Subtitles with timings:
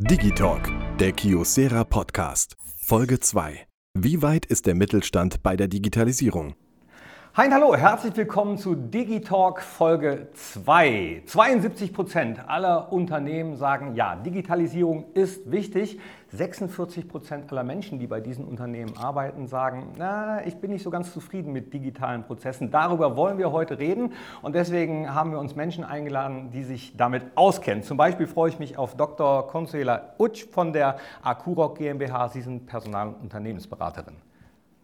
[0.00, 2.56] Digitalk, der Kiosera Podcast.
[2.76, 3.66] Folge 2.
[3.94, 6.54] Wie weit ist der Mittelstand bei der Digitalisierung?
[7.34, 11.22] Hi und hallo, herzlich willkommen zu Digitalk Folge 2.
[11.26, 16.00] 72 Prozent aller Unternehmen sagen, ja, Digitalisierung ist wichtig.
[16.30, 20.90] 46 Prozent aller Menschen, die bei diesen Unternehmen arbeiten, sagen, na, ich bin nicht so
[20.90, 22.72] ganz zufrieden mit digitalen Prozessen.
[22.72, 27.22] Darüber wollen wir heute reden und deswegen haben wir uns Menschen eingeladen, die sich damit
[27.36, 27.84] auskennen.
[27.84, 29.46] Zum Beispiel freue ich mich auf Dr.
[29.46, 32.30] Consuela Utsch von der Akurok GmbH.
[32.30, 34.16] Sie sind Personal- und Unternehmensberaterin.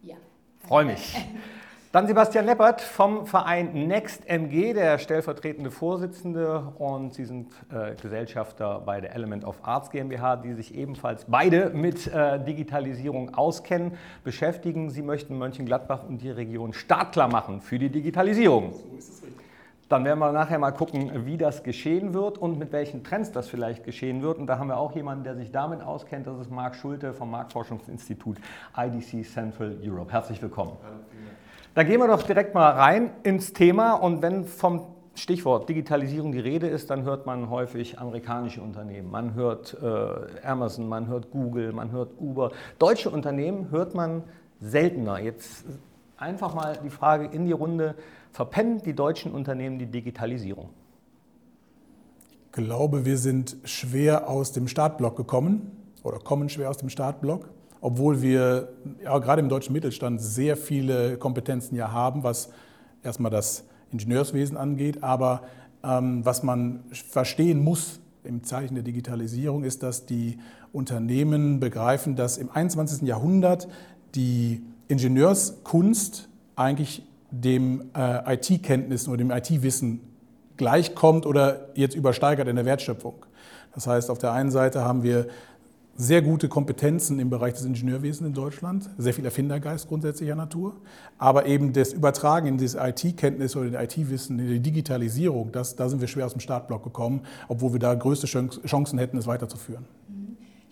[0.03, 0.15] Ja.
[0.59, 1.17] Freue mich.
[1.95, 8.99] Dann Sebastian Leppert vom Verein NextMG, der stellvertretende Vorsitzende und Sie sind äh, Gesellschafter bei
[8.99, 13.93] der Element of Arts GmbH, die sich ebenfalls beide mit äh, Digitalisierung auskennen,
[14.25, 14.89] beschäftigen.
[14.89, 18.73] Sie möchten Mönchengladbach und die Region startklar machen für die Digitalisierung.
[18.73, 19.45] So ist es richtig.
[19.87, 23.47] Dann werden wir nachher mal gucken, wie das geschehen wird und mit welchen Trends das
[23.47, 24.37] vielleicht geschehen wird.
[24.37, 26.27] Und da haben wir auch jemanden, der sich damit auskennt.
[26.27, 28.35] Das ist Marc Schulte vom Marktforschungsinstitut
[28.75, 30.11] IDC Central Europe.
[30.11, 30.73] Herzlich willkommen.
[30.83, 30.97] Hallo,
[31.75, 36.39] da gehen wir doch direkt mal rein ins Thema und wenn vom Stichwort Digitalisierung die
[36.39, 41.73] Rede ist, dann hört man häufig amerikanische Unternehmen, man hört äh, Amazon, man hört Google,
[41.73, 42.51] man hört Uber.
[42.79, 44.23] Deutsche Unternehmen hört man
[44.61, 45.19] seltener.
[45.19, 45.65] Jetzt
[46.17, 47.95] einfach mal die Frage in die Runde,
[48.31, 50.69] verpennen die deutschen Unternehmen die Digitalisierung?
[52.45, 55.71] Ich glaube, wir sind schwer aus dem Startblock gekommen
[56.03, 57.49] oder kommen schwer aus dem Startblock
[57.85, 58.69] obwohl wir
[59.03, 62.49] ja, gerade im deutschen Mittelstand sehr viele Kompetenzen ja haben, was
[63.03, 65.03] erstmal das Ingenieurswesen angeht.
[65.03, 65.43] Aber
[65.83, 70.39] ähm, was man verstehen muss im Zeichen der Digitalisierung ist, dass die
[70.73, 73.07] Unternehmen begreifen, dass im 21.
[73.07, 73.67] Jahrhundert
[74.15, 79.99] die Ingenieurskunst eigentlich dem äh, IT-Kenntnissen oder dem IT-Wissen
[80.57, 83.27] gleichkommt oder jetzt übersteigert in der Wertschöpfung.
[83.75, 85.27] Das heißt, auf der einen Seite haben wir
[85.97, 90.75] sehr gute Kompetenzen im Bereich des Ingenieurwesens in Deutschland, sehr viel Erfindergeist grundsätzlicher Natur,
[91.17, 95.87] aber eben das Übertragen in diese IT-Kenntnis oder in IT-Wissen, in die Digitalisierung, das, da
[95.87, 99.85] sind wir schwer aus dem Startblock gekommen, obwohl wir da größte Chancen hätten, es weiterzuführen.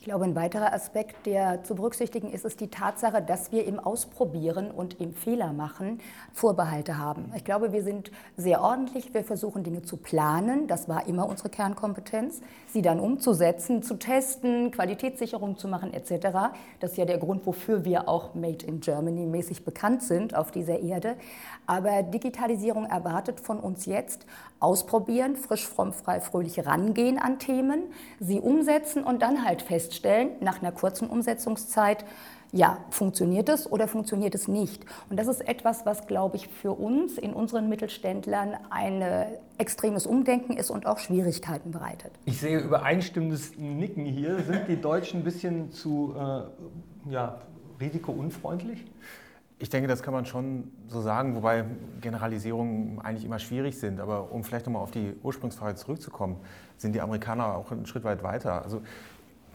[0.03, 3.79] Ich glaube, ein weiterer Aspekt, der zu berücksichtigen ist, ist die Tatsache, dass wir im
[3.79, 6.01] Ausprobieren und im Fehler machen
[6.33, 7.31] Vorbehalte haben.
[7.37, 9.13] Ich glaube, wir sind sehr ordentlich.
[9.13, 10.67] Wir versuchen Dinge zu planen.
[10.67, 12.41] Das war immer unsere Kernkompetenz.
[12.67, 16.51] Sie dann umzusetzen, zu testen, Qualitätssicherung zu machen etc.
[16.81, 20.51] Das ist ja der Grund, wofür wir auch Made in Germany mäßig bekannt sind auf
[20.51, 21.15] dieser Erde.
[21.65, 24.25] Aber Digitalisierung erwartet von uns jetzt
[24.59, 27.83] ausprobieren, frisch, fromm, frei, fröhlich rangehen an Themen,
[28.19, 32.05] sie umsetzen und dann halt feststellen, nach einer kurzen Umsetzungszeit,
[32.53, 34.85] ja, funktioniert es oder funktioniert es nicht?
[35.09, 39.03] Und das ist etwas, was, glaube ich, für uns in unseren Mittelständlern ein
[39.57, 42.11] extremes Umdenken ist und auch Schwierigkeiten bereitet.
[42.25, 44.37] Ich sehe übereinstimmendes Nicken hier.
[44.43, 47.41] Sind die Deutschen ein bisschen zu äh, ja,
[47.79, 48.85] risikounfreundlich?
[49.59, 51.63] Ich denke, das kann man schon so sagen, wobei
[52.01, 53.99] Generalisierungen eigentlich immer schwierig sind.
[53.99, 56.37] Aber um vielleicht nochmal auf die Ursprungsfrage zurückzukommen,
[56.77, 58.63] sind die Amerikaner auch einen Schritt weit weiter.
[58.63, 58.81] Also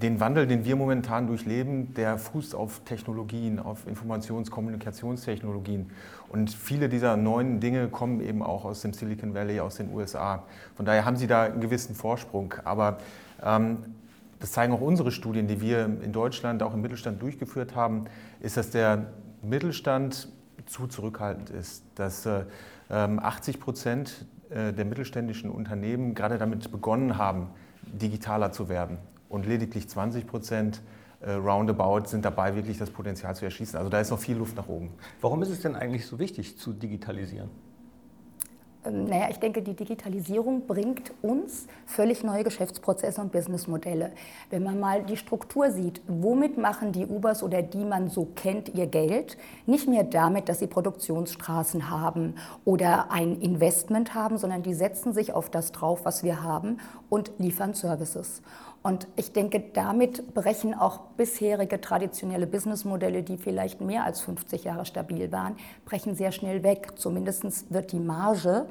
[0.01, 5.91] den Wandel, den wir momentan durchleben, der fußt auf Technologien, auf Informations-, Kommunikationstechnologien.
[6.29, 10.45] Und viele dieser neuen Dinge kommen eben auch aus dem Silicon Valley, aus den USA.
[10.77, 12.55] Von daher haben sie da einen gewissen Vorsprung.
[12.65, 12.99] Aber
[13.43, 13.79] ähm,
[14.39, 18.05] das zeigen auch unsere Studien, die wir in Deutschland, auch im Mittelstand durchgeführt haben,
[18.41, 19.07] ist, dass der
[19.49, 20.29] Mittelstand
[20.67, 22.45] zu zurückhaltend ist, dass äh,
[22.89, 27.51] 80 ähm, Prozent äh, der mittelständischen Unternehmen gerade damit begonnen haben,
[27.83, 28.99] digitaler zu werden
[29.29, 30.83] und lediglich 20 Prozent
[31.21, 33.77] äh, roundabout sind dabei, wirklich das Potenzial zu erschließen.
[33.79, 34.91] Also da ist noch viel Luft nach oben.
[35.21, 37.51] Warum ist es denn eigentlich so wichtig zu digitalisieren?
[38.85, 44.13] Ähm, naja, ich denke, die Digitalisierung bringt uns völlig neue Geschäftsprozesse und Businessmodelle.
[44.51, 48.75] Wenn man mal die Struktur sieht, womit machen die Ubers oder die man so kennt
[48.75, 49.37] ihr Geld?
[49.67, 52.35] Nicht mehr damit, dass sie Produktionsstraßen haben
[52.65, 56.79] oder ein Investment haben, sondern die setzen sich auf das drauf, was wir haben
[57.09, 58.43] und liefern Services.
[58.83, 64.87] Und ich denke, damit brechen auch bisherige traditionelle Businessmodelle, die vielleicht mehr als 50 Jahre
[64.87, 66.93] stabil waren, brechen sehr schnell weg.
[66.97, 68.67] Zumindest wird die Marge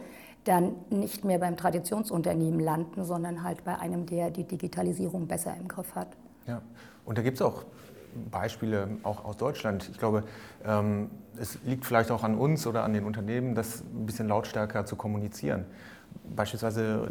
[0.45, 5.67] dann nicht mehr beim Traditionsunternehmen landen, sondern halt bei einem, der die Digitalisierung besser im
[5.67, 6.07] Griff hat.
[6.47, 6.61] Ja,
[7.03, 7.65] und da gibt es auch
[8.31, 9.89] Beispiele auch aus Deutschland.
[9.91, 10.23] Ich glaube,
[10.65, 14.85] ähm, es liegt vielleicht auch an uns oder an den Unternehmen, das ein bisschen lautstärker
[14.85, 15.65] zu kommunizieren
[16.35, 17.09] beispielsweise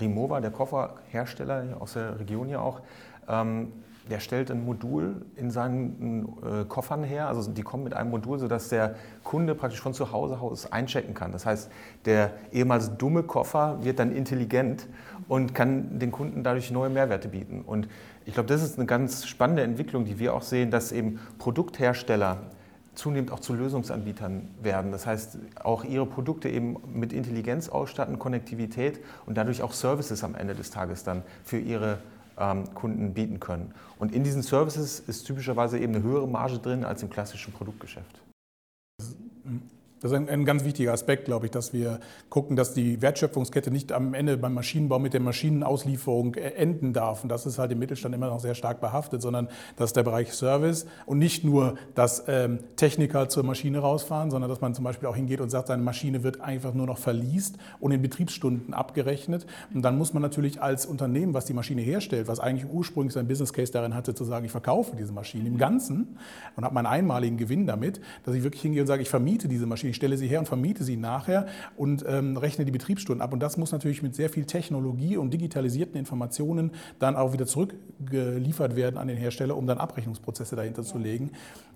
[0.00, 2.80] Rimowa, der Kofferhersteller aus der Region hier auch,
[3.28, 3.72] ähm,
[4.10, 7.28] der stellt ein Modul in seinen äh, Koffern her.
[7.28, 11.14] Also die kommen mit einem Modul, sodass der Kunde praktisch von zu Hause aus einchecken
[11.14, 11.32] kann.
[11.32, 11.70] Das heißt,
[12.04, 14.86] der ehemals dumme Koffer wird dann intelligent
[15.28, 17.62] und kann den Kunden dadurch neue Mehrwerte bieten.
[17.62, 17.88] Und
[18.24, 22.38] ich glaube, das ist eine ganz spannende Entwicklung, die wir auch sehen, dass eben Produkthersteller
[22.98, 24.90] zunehmend auch zu Lösungsanbietern werden.
[24.90, 30.34] Das heißt, auch ihre Produkte eben mit Intelligenz ausstatten, Konnektivität und dadurch auch Services am
[30.34, 31.98] Ende des Tages dann für ihre
[32.36, 33.72] ähm, Kunden bieten können.
[33.98, 38.20] Und in diesen Services ist typischerweise eben eine höhere Marge drin als im klassischen Produktgeschäft.
[40.00, 41.98] Das ist ein, ein, ganz wichtiger Aspekt, glaube ich, dass wir
[42.30, 47.24] gucken, dass die Wertschöpfungskette nicht am Ende beim Maschinenbau mit der Maschinenauslieferung äh, enden darf.
[47.24, 50.04] Und das ist halt im Mittelstand immer noch sehr stark behaftet, sondern das ist der
[50.04, 54.84] Bereich Service und nicht nur, dass ähm, Techniker zur Maschine rausfahren, sondern dass man zum
[54.84, 58.74] Beispiel auch hingeht und sagt, seine Maschine wird einfach nur noch verliest und in Betriebsstunden
[58.74, 59.46] abgerechnet.
[59.74, 63.26] Und dann muss man natürlich als Unternehmen, was die Maschine herstellt, was eigentlich ursprünglich sein
[63.26, 66.16] Business Case darin hatte, zu sagen, ich verkaufe diese Maschine im Ganzen
[66.54, 69.66] und habe meinen einmaligen Gewinn damit, dass ich wirklich hingehe und sage, ich vermiete diese
[69.66, 71.46] Maschine ich stelle sie her und vermiete sie nachher
[71.76, 73.32] und ähm, rechne die Betriebsstunden ab.
[73.32, 78.76] Und das muss natürlich mit sehr viel Technologie und digitalisierten Informationen dann auch wieder zurückgeliefert
[78.76, 81.32] werden an den Hersteller, um dann Abrechnungsprozesse dahinter zu legen.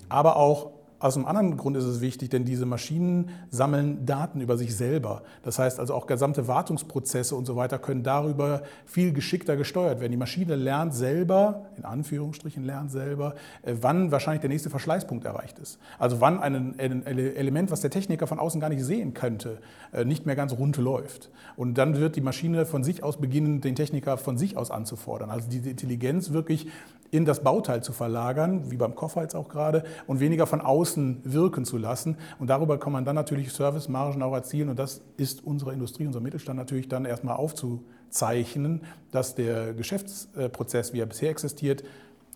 [0.08, 4.56] Aber auch aus einem anderen Grund ist es wichtig, denn diese Maschinen sammeln Daten über
[4.56, 5.22] sich selber.
[5.42, 10.12] Das heißt also auch gesamte Wartungsprozesse und so weiter können darüber viel geschickter gesteuert werden.
[10.12, 15.58] Die Maschine lernt selber, in Anführungsstrichen lernt selber, äh, wann wahrscheinlich der nächste Verschleißpunkt erreicht
[15.58, 15.78] ist.
[15.98, 19.58] Also wann ein Element, was der Techniker von außen gar nicht sehen könnte,
[19.92, 21.30] äh, nicht mehr ganz rund läuft.
[21.56, 25.30] Und dann wird die Maschine von sich aus beginnen, den Techniker von sich aus anzufordern.
[25.30, 26.68] Also diese Intelligenz wirklich
[27.12, 31.20] in das Bauteil zu verlagern, wie beim Koffer jetzt auch gerade, und weniger von außen
[31.24, 32.16] wirken zu lassen.
[32.38, 34.70] Und darüber kann man dann natürlich Servicemargen auch erzielen.
[34.70, 38.80] Und das ist unsere Industrie, unser Mittelstand natürlich dann erstmal aufzuzeichnen,
[39.10, 41.84] dass der Geschäftsprozess, wie er bisher existiert,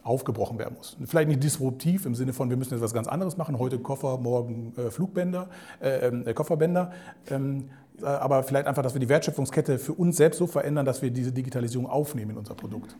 [0.06, 0.96] aufgebrochen werden muss.
[1.06, 4.18] Vielleicht nicht disruptiv im Sinne von, wir müssen jetzt was ganz anderes machen, heute Koffer,
[4.18, 5.48] morgen äh, Flugbänder,
[5.82, 6.92] äh, äh, Kofferbänder,
[7.28, 11.02] ähm, äh, aber vielleicht einfach, dass wir die Wertschöpfungskette für uns selbst so verändern, dass
[11.02, 12.96] wir diese Digitalisierung aufnehmen in unser Produkt.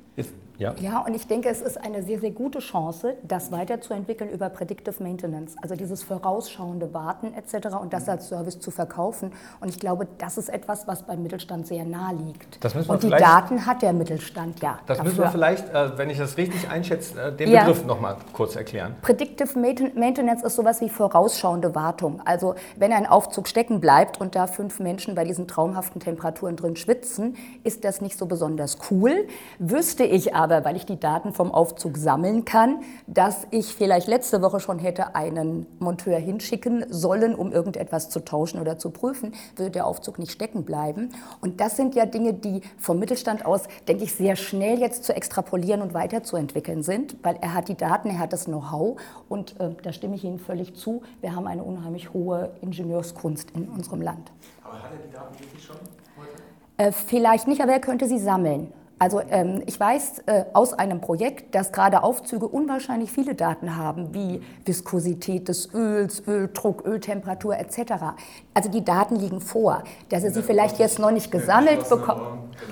[0.59, 0.75] Ja.
[0.81, 5.03] ja, und ich denke, es ist eine sehr, sehr gute Chance, das weiterzuentwickeln über Predictive
[5.03, 7.77] Maintenance, also dieses vorausschauende Warten etc.
[7.81, 9.33] und das als Service zu verkaufen.
[9.61, 12.65] Und ich glaube, das ist etwas, was beim Mittelstand sehr nahe liegt.
[12.89, 14.79] und die Daten hat der Mittelstand ja.
[14.87, 15.05] Das dafür.
[15.05, 17.65] müssen wir vielleicht, äh, wenn ich das richtig einschätze, äh, den ja.
[17.65, 18.95] Begriff noch mal kurz erklären.
[19.03, 22.23] Predictive Maintenance ist sowas wie vorausschauende Wartung.
[22.25, 26.77] Also wenn ein Aufzug stecken bleibt und da fünf Menschen bei diesen traumhaften Temperaturen drin
[26.77, 27.35] schwitzen,
[27.65, 29.27] ist das nicht so besonders cool.
[29.59, 34.43] Wüsste ich aber, weil ich die Daten vom Aufzug sammeln kann, dass ich vielleicht letzte
[34.43, 39.73] Woche schon hätte einen Monteur hinschicken sollen, um irgendetwas zu tauschen oder zu prüfen, würde
[39.73, 41.09] der Aufzug nicht stecken bleiben.
[41.41, 45.17] Und das sind ja Dinge, die vom Mittelstand aus, denke ich, sehr schnell jetzt zu
[45.17, 49.71] extrapolieren und weiterzuentwickeln sind, weil er hat die Daten, er hat das Know-how und äh,
[49.83, 51.03] da stimme ich Ihnen völlig zu.
[51.21, 54.31] Wir haben eine unheimlich hohe Ingenieurskunst in unserem Land.
[54.69, 55.77] Aber hat er die Daten wirklich schon
[56.17, 56.43] heute?
[56.77, 58.73] Äh, vielleicht nicht, aber er könnte sie sammeln.
[58.99, 64.15] Also ähm, ich weiß äh, aus einem Projekt, dass gerade Aufzüge unwahrscheinlich viele Daten haben,
[64.15, 68.17] wie Viskosität des Öls, Öldruck, Öltemperatur etc.
[68.57, 72.23] Also die Daten liegen vor, dass er sie vielleicht jetzt noch nicht gesammelt bekommt.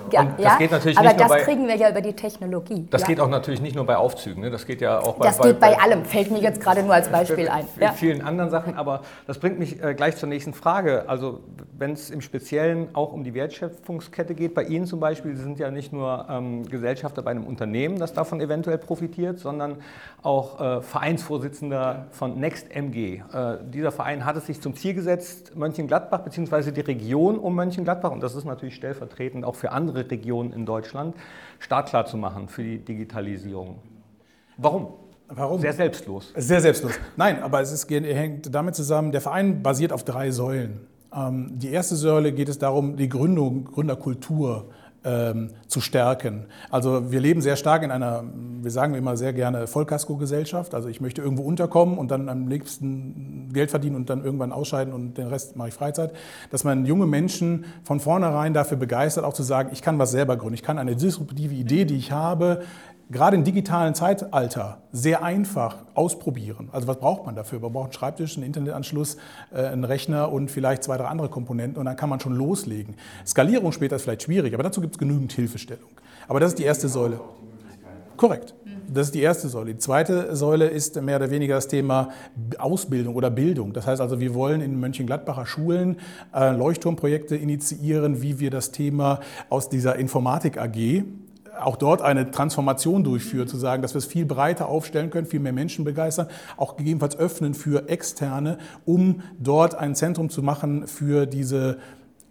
[0.08, 0.22] Genau.
[0.38, 2.86] Ja, das geht natürlich aber nicht das bei, kriegen wir ja über die Technologie.
[2.90, 3.08] Das ja.
[3.08, 4.50] geht auch natürlich nicht nur bei Aufzügen, ne?
[4.50, 5.26] das geht ja auch bei...
[5.26, 7.66] Das geht bei, bei allem, fällt mir jetzt gerade nur als Beispiel ein.
[7.78, 7.92] Ja.
[7.92, 11.04] vielen anderen Sachen, aber das bringt mich äh, gleich zur nächsten Frage.
[11.06, 11.40] Also
[11.76, 15.58] wenn es im Speziellen auch um die Wertschöpfungskette geht, bei Ihnen zum Beispiel, Sie sind
[15.58, 19.76] ja nicht nur ähm, Gesellschafter bei einem Unternehmen, das davon eventuell profitiert, sondern
[20.22, 22.96] auch äh, Vereinsvorsitzender von NextMG.
[22.96, 23.22] Äh,
[23.64, 26.70] dieser Verein hat es sich zum Ziel gesetzt, Mönchengladbach bzw.
[26.70, 31.16] die Region um Mönchengladbach, und das ist natürlich stellvertretend auch für andere Regionen in Deutschland,
[31.58, 33.80] startklar zu machen für die Digitalisierung.
[34.56, 34.88] Warum?
[35.28, 35.60] Warum?
[35.60, 36.32] Sehr selbstlos.
[36.36, 36.92] Sehr selbstlos.
[37.16, 40.86] Nein, aber es ist, hängt damit zusammen, der Verein basiert auf drei Säulen.
[41.12, 44.66] Ähm, die erste Säule geht es darum, die Gründung, Gründerkultur
[45.04, 46.46] ähm, zu stärken.
[46.70, 48.24] Also wir leben sehr stark in einer,
[48.62, 50.74] wir sagen immer sehr gerne, Vollkasko-Gesellschaft.
[50.74, 54.92] Also ich möchte irgendwo unterkommen und dann am liebsten Geld verdienen und dann irgendwann ausscheiden
[54.92, 56.12] und den Rest mache ich Freizeit.
[56.50, 60.36] Dass man junge Menschen von vornherein dafür begeistert, auch zu sagen, ich kann was selber
[60.36, 60.54] gründen.
[60.54, 62.62] Ich kann eine disruptive Idee, die ich habe,
[63.10, 66.68] gerade im digitalen Zeitalter sehr einfach ausprobieren.
[66.72, 67.60] Also was braucht man dafür?
[67.60, 69.16] Man braucht einen Schreibtisch, einen Internetanschluss,
[69.52, 72.94] äh, einen Rechner und vielleicht zwei, drei andere Komponenten und dann kann man schon loslegen.
[73.26, 75.90] Skalierung später ist vielleicht schwierig, aber dazu gibt es genügend Hilfestellung.
[76.28, 77.20] Aber das ist die erste Säule.
[78.16, 78.54] Korrekt.
[78.86, 79.72] Das ist die erste Säule.
[79.72, 82.10] Die zweite Säule ist mehr oder weniger das Thema
[82.58, 83.72] Ausbildung oder Bildung.
[83.72, 85.96] Das heißt also, wir wollen in Mönchengladbacher Schulen
[86.34, 91.04] äh, Leuchtturmprojekte initiieren, wie wir das Thema aus dieser Informatik AG
[91.60, 95.40] auch dort eine Transformation durchführen, zu sagen, dass wir es viel breiter aufstellen können, viel
[95.40, 101.26] mehr Menschen begeistern, auch gegebenenfalls öffnen für Externe, um dort ein Zentrum zu machen für
[101.26, 101.78] diese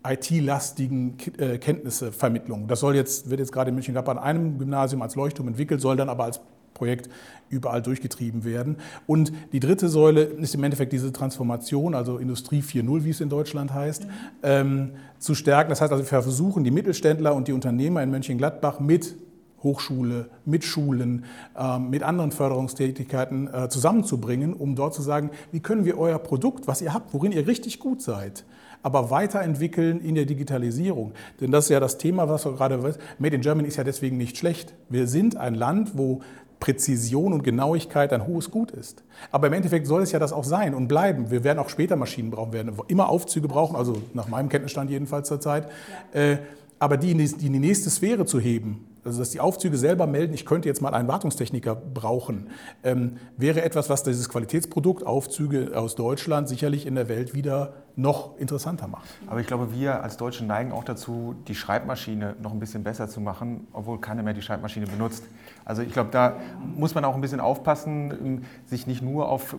[0.06, 2.68] IT-lastigen äh, Kenntnissevermittlung.
[2.68, 5.96] Das soll jetzt, wird jetzt gerade in München-Gladbach an einem Gymnasium als Leuchtturm entwickelt, soll
[5.96, 6.42] dann aber als
[6.74, 7.10] Projekt
[7.50, 8.78] überall durchgetrieben werden.
[9.06, 13.30] Und die dritte Säule ist im Endeffekt diese Transformation, also Industrie 4.0, wie es in
[13.30, 14.10] Deutschland heißt, mhm.
[14.44, 14.90] ähm,
[15.20, 15.70] zu stärken.
[15.70, 19.16] Das heißt also, wir versuchen, die Mittelständler und die Unternehmer in Mönchengladbach mit
[19.64, 21.26] Hochschule, mit Schulen,
[21.58, 26.68] ähm, mit anderen Förderungstätigkeiten äh, zusammenzubringen, um dort zu sagen, wie können wir euer Produkt,
[26.68, 28.44] was ihr habt, worin ihr richtig gut seid,
[28.82, 31.14] aber weiterentwickeln in der Digitalisierung.
[31.40, 32.78] Denn das ist ja das Thema, was wir gerade.
[33.18, 34.74] Made in Germany ist ja deswegen nicht schlecht.
[34.90, 36.22] Wir sind ein Land, wo
[36.64, 39.04] Präzision und Genauigkeit ein hohes Gut ist.
[39.32, 41.30] Aber im Endeffekt soll es ja das auch sein und bleiben.
[41.30, 45.28] Wir werden auch später Maschinen brauchen, werden immer Aufzüge brauchen, also nach meinem Kenntnisstand jedenfalls
[45.28, 45.68] zurzeit.
[46.14, 46.22] Ja.
[46.22, 46.38] Äh,
[46.80, 50.46] aber die in die nächste Sphäre zu heben, also dass die Aufzüge selber melden, ich
[50.46, 52.48] könnte jetzt mal einen Wartungstechniker brauchen,
[52.84, 58.38] ähm, wäre etwas, was dieses Qualitätsprodukt Aufzüge aus Deutschland sicherlich in der Welt wieder noch
[58.38, 59.08] interessanter macht.
[59.28, 63.08] Aber ich glaube, wir als Deutsche neigen auch dazu, die Schreibmaschine noch ein bisschen besser
[63.08, 65.24] zu machen, obwohl keiner mehr die Schreibmaschine benutzt.
[65.66, 66.38] Also ich glaube, da
[66.76, 69.54] muss man auch ein bisschen aufpassen, ähm, sich nicht nur auf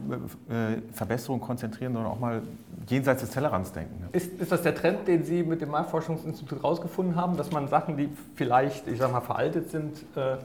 [0.49, 2.42] äh, Verbesserung konzentrieren, sondern auch mal
[2.87, 4.00] jenseits des Tellerrands denken.
[4.00, 4.08] Ne?
[4.12, 7.96] Ist, ist das der Trend, den Sie mit dem Marktforschungsinstitut rausgefunden haben, dass man Sachen,
[7.96, 10.37] die vielleicht, ich sage mal, veraltet sind, äh,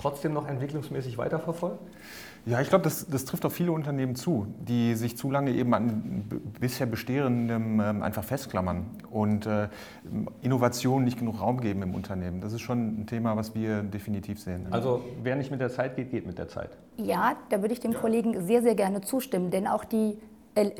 [0.00, 1.78] trotzdem noch entwicklungsmäßig weiterverfolgt?
[2.46, 5.74] Ja, ich glaube, das, das, trifft auf viele Unternehmen zu, die sich zu lange eben
[5.74, 6.24] an
[6.60, 9.68] bisher Bestehendem ähm, einfach festklammern und äh,
[10.42, 12.40] Innovationen nicht genug Raum geben im Unternehmen.
[12.40, 14.68] Das ist schon ein Thema, was wir definitiv sehen.
[14.70, 16.70] Also wer nicht mit der Zeit geht, geht mit der Zeit.
[16.96, 20.16] Ja, da würde ich dem Kollegen sehr, sehr gerne zustimmen, denn auch die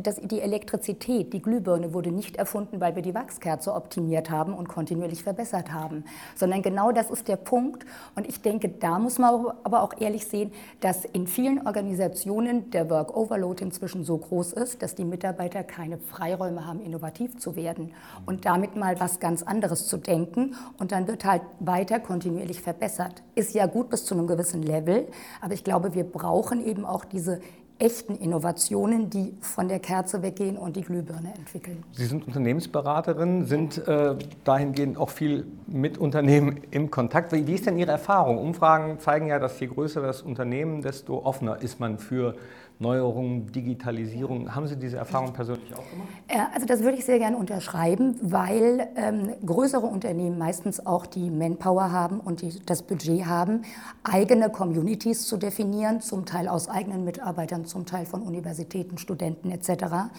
[0.03, 4.69] das, die Elektrizität, die Glühbirne wurde nicht erfunden, weil wir die Wachskerze optimiert haben und
[4.69, 6.05] kontinuierlich verbessert haben,
[6.35, 7.85] sondern genau das ist der Punkt.
[8.15, 12.89] Und ich denke, da muss man aber auch ehrlich sehen, dass in vielen Organisationen der
[12.89, 17.93] Work Overload inzwischen so groß ist, dass die Mitarbeiter keine Freiräume haben, innovativ zu werden
[18.25, 20.55] und damit mal was ganz anderes zu denken.
[20.79, 23.23] Und dann wird halt weiter kontinuierlich verbessert.
[23.35, 25.07] Ist ja gut bis zu einem gewissen Level,
[25.43, 27.41] aber ich glaube, wir brauchen eben auch diese
[27.79, 31.85] echten Innovationen, die von der Kerze weggehen und die Glühbirne entwickeln.
[31.93, 34.15] Sie sind Unternehmensberaterin, sind äh,
[34.45, 37.33] dahingehend auch viel mit Unternehmen im Kontakt.
[37.33, 38.39] Wie ist denn Ihre Erfahrung?
[38.39, 42.37] Umfragen zeigen ja, dass je größer das Unternehmen, desto offener ist man für
[42.79, 44.55] Neuerungen, Digitalisierung.
[44.55, 46.09] Haben Sie diese Erfahrung persönlich auch gemacht?
[46.53, 51.91] Also das würde ich sehr gerne unterschreiben, weil ähm, größere Unternehmen meistens auch die Manpower
[51.91, 53.63] haben und die, das Budget haben,
[54.05, 60.11] eigene Communities zu definieren, zum Teil aus eigenen Mitarbeitern, zum Teil von Universitäten, Studenten etc.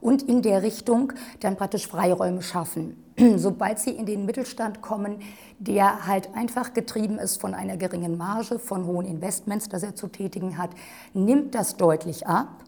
[0.00, 3.02] Und in der Richtung dann praktisch Freiräume schaffen.
[3.36, 5.20] Sobald sie in den Mittelstand kommen,
[5.58, 10.08] der halt einfach getrieben ist von einer geringen Marge, von hohen Investments, das er zu
[10.08, 10.70] tätigen hat,
[11.14, 12.64] nimmt das deutlich ab.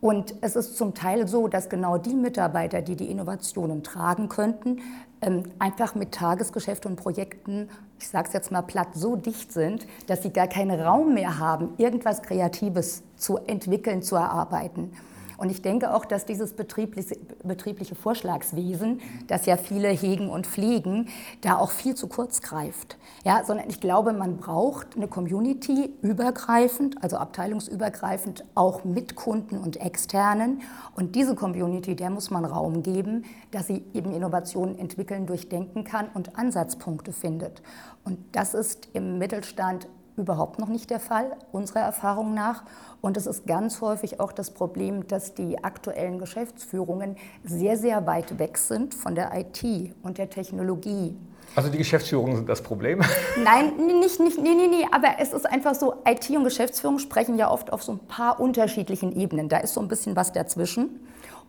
[0.00, 4.78] Und es ist zum Teil so, dass genau die Mitarbeiter, die die Innovationen tragen könnten,
[5.20, 7.68] ähm, einfach mit Tagesgeschäft und Projekten,
[7.98, 11.38] ich sage es jetzt mal platt, so dicht sind, dass sie gar keinen Raum mehr
[11.38, 14.92] haben, irgendwas Kreatives zu entwickeln, zu erarbeiten.
[15.40, 21.08] Und ich denke auch, dass dieses betriebliche, betriebliche Vorschlagswesen, das ja viele hegen und pflegen,
[21.40, 22.98] da auch viel zu kurz greift.
[23.24, 29.80] Ja, sondern ich glaube, man braucht eine Community übergreifend, also abteilungsübergreifend, auch mit Kunden und
[29.80, 30.60] Externen.
[30.94, 36.08] Und diese Community, der muss man Raum geben, dass sie eben Innovationen entwickeln, durchdenken kann
[36.12, 37.62] und Ansatzpunkte findet.
[38.04, 39.88] Und das ist im Mittelstand
[40.20, 42.62] überhaupt noch nicht der Fall, unserer Erfahrung nach.
[43.00, 48.38] Und es ist ganz häufig auch das Problem, dass die aktuellen Geschäftsführungen sehr, sehr weit
[48.38, 51.16] weg sind von der IT und der Technologie.
[51.56, 53.00] Also die Geschäftsführungen sind das Problem?
[53.44, 57.36] Nein, nicht, nicht, nee, nee, nee, aber es ist einfach so, IT und Geschäftsführung sprechen
[57.36, 59.48] ja oft auf so ein paar unterschiedlichen Ebenen.
[59.48, 61.00] Da ist so ein bisschen was dazwischen.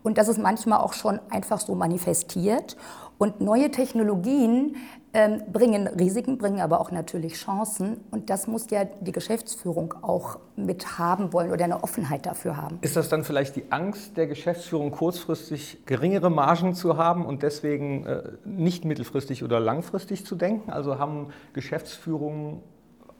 [0.02, 2.76] Und das ist manchmal auch schon einfach so manifestiert.
[3.18, 4.76] Und neue Technologien
[5.14, 7.98] ähm, bringen Risiken, bringen aber auch natürlich Chancen.
[8.10, 12.78] Und das muss ja die Geschäftsführung auch mit haben wollen oder eine Offenheit dafür haben.
[12.80, 18.06] Ist das dann vielleicht die Angst der Geschäftsführung, kurzfristig geringere Margen zu haben und deswegen
[18.06, 20.70] äh, nicht mittelfristig oder langfristig zu denken?
[20.70, 22.60] Also haben Geschäftsführungen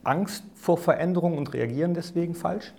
[0.05, 2.73] Angst vor Veränderungen und reagieren deswegen falsch?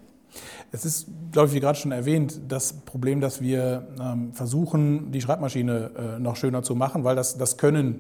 [0.72, 5.22] Es ist, glaube ich, wie gerade schon erwähnt, das Problem, dass wir ähm, versuchen, die
[5.22, 8.00] Schreibmaschine äh, noch schöner zu machen, weil das, das können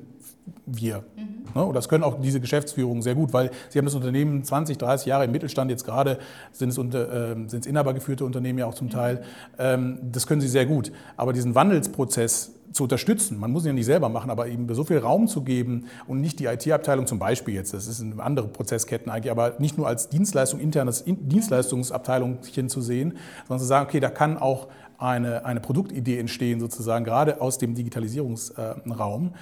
[0.65, 1.03] wir.
[1.15, 1.45] Mhm.
[1.55, 1.63] Ne?
[1.65, 5.07] Und das können auch diese Geschäftsführungen sehr gut, weil sie haben das Unternehmen 20, 30
[5.07, 6.19] Jahre im Mittelstand, jetzt gerade
[6.51, 8.91] sind es, unter, äh, sind es inhabergeführte Unternehmen ja auch zum mhm.
[8.91, 9.23] Teil.
[9.57, 10.91] Ähm, das können sie sehr gut.
[11.17, 14.83] Aber diesen Wandelsprozess zu unterstützen, man muss ihn ja nicht selber machen, aber eben so
[14.83, 18.47] viel Raum zu geben und nicht die IT-Abteilung zum Beispiel jetzt, das ist eine andere
[18.47, 23.99] Prozessketten eigentlich, aber nicht nur als Dienstleistung, internes Dienstleistungsabteilung zu sehen, sondern zu sagen, okay,
[23.99, 29.33] da kann auch eine, eine Produktidee entstehen, sozusagen, gerade aus dem Digitalisierungsraum.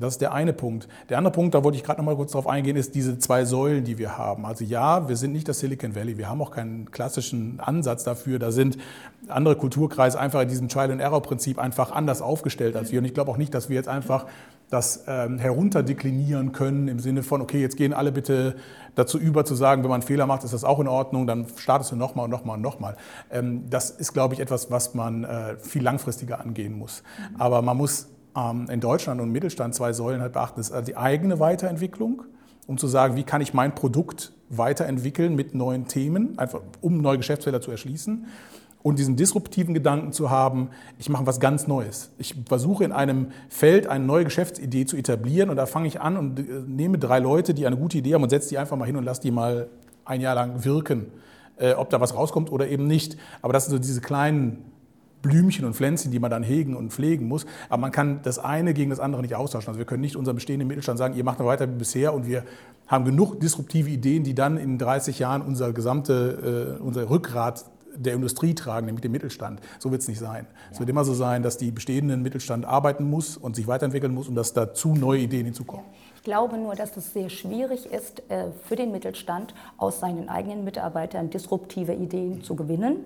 [0.00, 0.88] Das ist der eine Punkt.
[1.08, 3.44] Der andere Punkt, da wollte ich gerade noch mal kurz darauf eingehen, ist diese zwei
[3.44, 4.44] Säulen, die wir haben.
[4.44, 8.38] Also ja, wir sind nicht das Silicon Valley, wir haben auch keinen klassischen Ansatz dafür.
[8.38, 8.78] Da sind
[9.28, 12.98] andere Kulturkreise einfach in diesem Trial-and-Error-Prinzip einfach anders aufgestellt als wir.
[12.98, 14.26] Und ich glaube auch nicht, dass wir jetzt einfach
[14.70, 18.56] das ähm, herunterdeklinieren können im Sinne von, okay, jetzt gehen alle bitte
[18.96, 21.46] dazu über zu sagen, wenn man einen Fehler macht, ist das auch in Ordnung, dann
[21.56, 22.96] startest du nochmal und nochmal und nochmal.
[23.30, 27.02] Ähm, das ist, glaube ich, etwas, was man äh, viel langfristiger angehen muss.
[27.38, 28.08] Aber man muss
[28.68, 30.56] in Deutschland und im Mittelstand zwei Säulen halt beachten.
[30.56, 32.22] Das ist also die eigene Weiterentwicklung,
[32.66, 37.16] um zu sagen, wie kann ich mein Produkt weiterentwickeln mit neuen Themen, einfach um neue
[37.16, 38.26] Geschäftsfelder zu erschließen.
[38.82, 42.12] Und diesen disruptiven Gedanken zu haben, ich mache was ganz Neues.
[42.18, 46.16] Ich versuche in einem Feld eine neue Geschäftsidee zu etablieren und da fange ich an
[46.16, 48.84] und äh, nehme drei Leute, die eine gute Idee haben und setze die einfach mal
[48.84, 49.68] hin und lasse die mal
[50.04, 51.06] ein Jahr lang wirken,
[51.56, 53.16] äh, ob da was rauskommt oder eben nicht.
[53.42, 54.62] Aber das sind so diese kleinen
[55.22, 57.46] Blümchen und Pflänzchen, die man dann hegen und pflegen muss.
[57.68, 59.68] Aber man kann das eine gegen das andere nicht austauschen.
[59.68, 62.26] Also wir können nicht unserem bestehenden Mittelstand sagen, ihr macht noch weiter wie bisher und
[62.26, 62.44] wir
[62.86, 67.64] haben genug disruptive Ideen, die dann in 30 Jahren unser gesamte, äh, unser Rückgrat
[67.98, 69.60] der Industrie tragen, nämlich den Mittelstand.
[69.78, 70.46] So wird es nicht sein.
[70.50, 70.72] Ja.
[70.72, 74.28] Es wird immer so sein, dass die bestehenden Mittelstand arbeiten muss und sich weiterentwickeln muss
[74.28, 75.86] und dass dazu neue Ideen hinzukommen.
[76.26, 81.30] Glaube nur, dass es sehr schwierig ist, äh, für den Mittelstand aus seinen eigenen Mitarbeitern
[81.30, 82.96] disruptive Ideen zu gewinnen.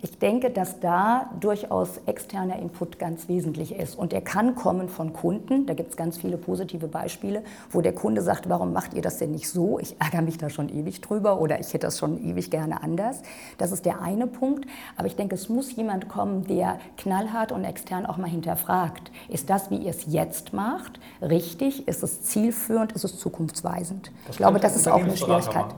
[0.00, 3.98] Ich denke, dass da durchaus externer Input ganz wesentlich ist.
[3.98, 5.66] Und er kann kommen von Kunden.
[5.66, 9.18] Da gibt es ganz viele positive Beispiele, wo der Kunde sagt, warum macht ihr das
[9.18, 9.78] denn nicht so?
[9.78, 13.20] Ich ärgere mich da schon ewig drüber oder ich hätte das schon ewig gerne anders.
[13.58, 14.66] Das ist der eine Punkt.
[14.96, 19.12] Aber ich denke, es muss jemand kommen, der knallhart und extern auch mal hinterfragt.
[19.28, 21.86] Ist das, wie ihr es jetzt macht, richtig?
[21.86, 22.69] Ist es zielführend?
[22.94, 24.10] Ist es zukunftsweisend?
[24.26, 25.74] Das ich glaube, das ist auch eine Schwierigkeit.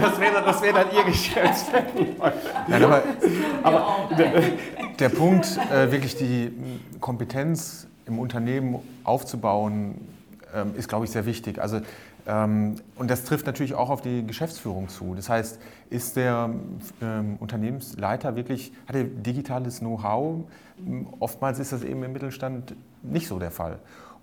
[0.00, 1.86] Das wäre das wär dann Ihr Geschäftsfeld.
[2.68, 3.02] Nein, aber,
[3.62, 4.42] aber der,
[4.98, 6.52] der, Punkt, äh, wirklich die
[7.00, 10.06] Kompetenz im Unternehmen aufzubauen,
[10.54, 11.60] ähm, ist, glaube ich, sehr wichtig.
[11.60, 11.80] Also,
[12.26, 15.14] ähm, und das trifft natürlich auch auf die Geschäftsführung zu.
[15.14, 15.58] Das heißt,
[15.88, 16.50] ist der
[17.02, 20.44] ähm, Unternehmensleiter wirklich, hat er digitales Know-how?
[21.18, 23.78] Oftmals ist das eben im Mittelstand nicht so der Fall.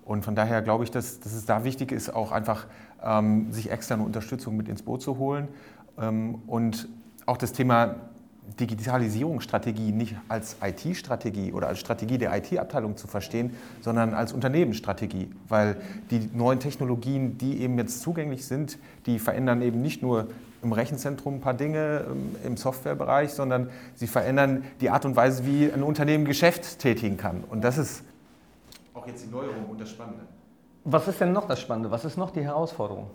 [0.08, 2.66] Und von daher glaube ich, dass, dass es da wichtig ist, auch einfach
[3.04, 5.48] ähm, sich externe Unterstützung mit ins Boot zu holen.
[6.00, 6.88] Ähm, und
[7.26, 7.96] auch das Thema
[8.58, 15.76] Digitalisierungsstrategie nicht als IT-Strategie oder als Strategie der IT-Abteilung zu verstehen, sondern als Unternehmensstrategie, weil
[16.10, 20.28] die neuen Technologien, die eben jetzt zugänglich sind, die verändern eben nicht nur
[20.62, 25.44] im Rechenzentrum ein paar Dinge ähm, im Softwarebereich, sondern sie verändern die Art und Weise,
[25.44, 27.44] wie ein Unternehmen Geschäft tätigen kann.
[27.50, 28.04] Und das ist
[28.98, 30.26] auch jetzt die Neuerung und das Spannende.
[30.84, 31.90] Was ist denn noch das Spannende?
[31.90, 33.10] Was ist noch die Herausforderung?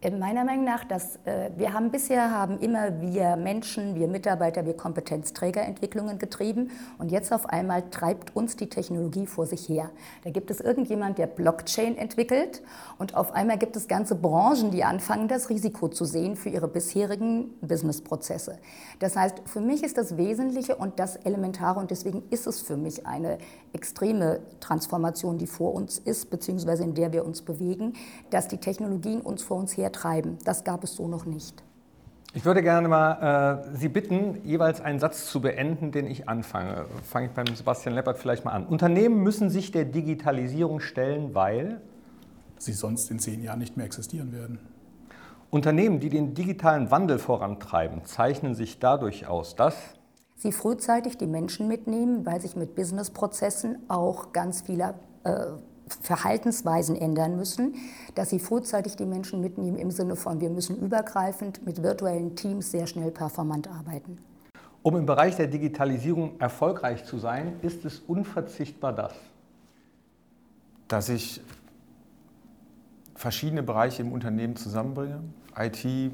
[0.00, 4.76] Meiner Meinung nach, dass äh, wir haben bisher haben immer wir Menschen, wir Mitarbeiter, wir
[4.76, 9.90] Kompetenzträger Entwicklungen getrieben und jetzt auf einmal treibt uns die Technologie vor sich her.
[10.22, 12.62] Da gibt es irgendjemand, der Blockchain entwickelt
[12.98, 16.68] und auf einmal gibt es ganze Branchen, die anfangen, das Risiko zu sehen für ihre
[16.68, 18.60] bisherigen Businessprozesse.
[19.00, 22.76] Das heißt, für mich ist das Wesentliche und das Elementare und deswegen ist es für
[22.76, 23.38] mich eine
[23.72, 27.94] extreme Transformation, die vor uns ist, beziehungsweise in der wir uns bewegen,
[28.30, 30.38] dass die Technologien uns vor uns her treiben.
[30.44, 31.62] Das gab es so noch nicht.
[32.34, 36.84] Ich würde gerne mal äh, Sie bitten, jeweils einen Satz zu beenden, den ich anfange.
[37.02, 38.66] Fange ich beim Sebastian Leppert vielleicht mal an.
[38.66, 41.80] Unternehmen müssen sich der Digitalisierung stellen, weil
[42.58, 44.58] sie sonst in zehn Jahren nicht mehr existieren werden.
[45.50, 49.74] Unternehmen, die den digitalen Wandel vorantreiben, zeichnen sich dadurch aus, dass
[50.36, 55.46] sie frühzeitig die Menschen mitnehmen, weil sich mit Businessprozessen auch ganz viele äh,
[55.94, 57.74] Verhaltensweisen ändern müssen,
[58.14, 62.70] dass sie frühzeitig die Menschen mitnehmen im Sinne von, wir müssen übergreifend mit virtuellen Teams
[62.70, 64.18] sehr schnell performant arbeiten.
[64.82, 69.12] Um im Bereich der Digitalisierung erfolgreich zu sein, ist es unverzichtbar das,
[70.86, 71.40] dass ich
[73.14, 75.20] verschiedene Bereiche im Unternehmen zusammenbringe,
[75.58, 76.12] IT,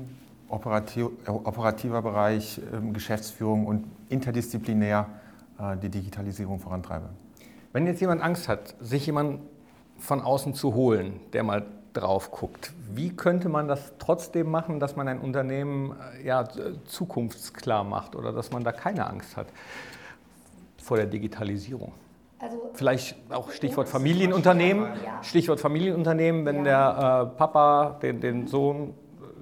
[0.48, 5.08] operativer Bereich, ähm, Geschäftsführung und interdisziplinär
[5.58, 7.10] äh, die Digitalisierung vorantreibe.
[7.72, 9.40] Wenn jetzt jemand Angst hat, sich jemand
[9.98, 12.72] von außen zu holen, der mal drauf guckt.
[12.92, 16.44] Wie könnte man das trotzdem machen, dass man ein Unternehmen äh, ja,
[16.86, 19.46] zukunftsklar macht oder dass man da keine Angst hat
[20.82, 21.92] vor der Digitalisierung?
[22.38, 24.88] Also, Vielleicht auch Stichwort Familienunternehmen.
[25.22, 28.94] Stichwort Familienunternehmen, wenn der äh, Papa den, den Sohn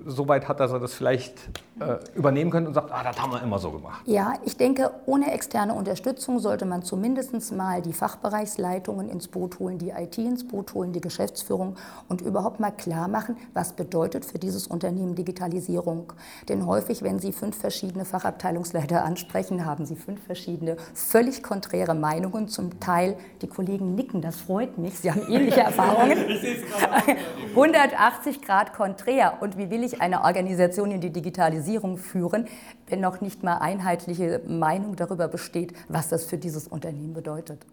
[0.05, 1.35] so weit hat, dass er das vielleicht
[1.81, 4.03] äh, übernehmen könnte und sagt, ah, das haben wir immer so gemacht.
[4.05, 9.79] Ja, ich denke, ohne externe Unterstützung sollte man zumindest mal die Fachbereichsleitungen ins Boot holen,
[9.79, 11.77] die IT ins Boot holen, die Geschäftsführung
[12.11, 16.13] und überhaupt mal klar machen, was bedeutet für dieses Unternehmen Digitalisierung.
[16.51, 22.49] Denn häufig, wenn Sie fünf verschiedene Fachabteilungsleiter ansprechen, haben Sie fünf verschiedene, völlig konträre Meinungen.
[22.49, 26.19] Zum Teil, die Kollegen nicken, das freut mich, Sie haben ähnliche Erfahrungen.
[27.51, 29.39] 180 Grad konträr.
[29.41, 31.62] Und wie will ich eine Organisation in die Digitalisierung
[31.97, 32.47] führen,
[32.89, 37.67] wenn noch nicht mal einheitliche Meinung darüber besteht, was das für dieses Unternehmen bedeutet.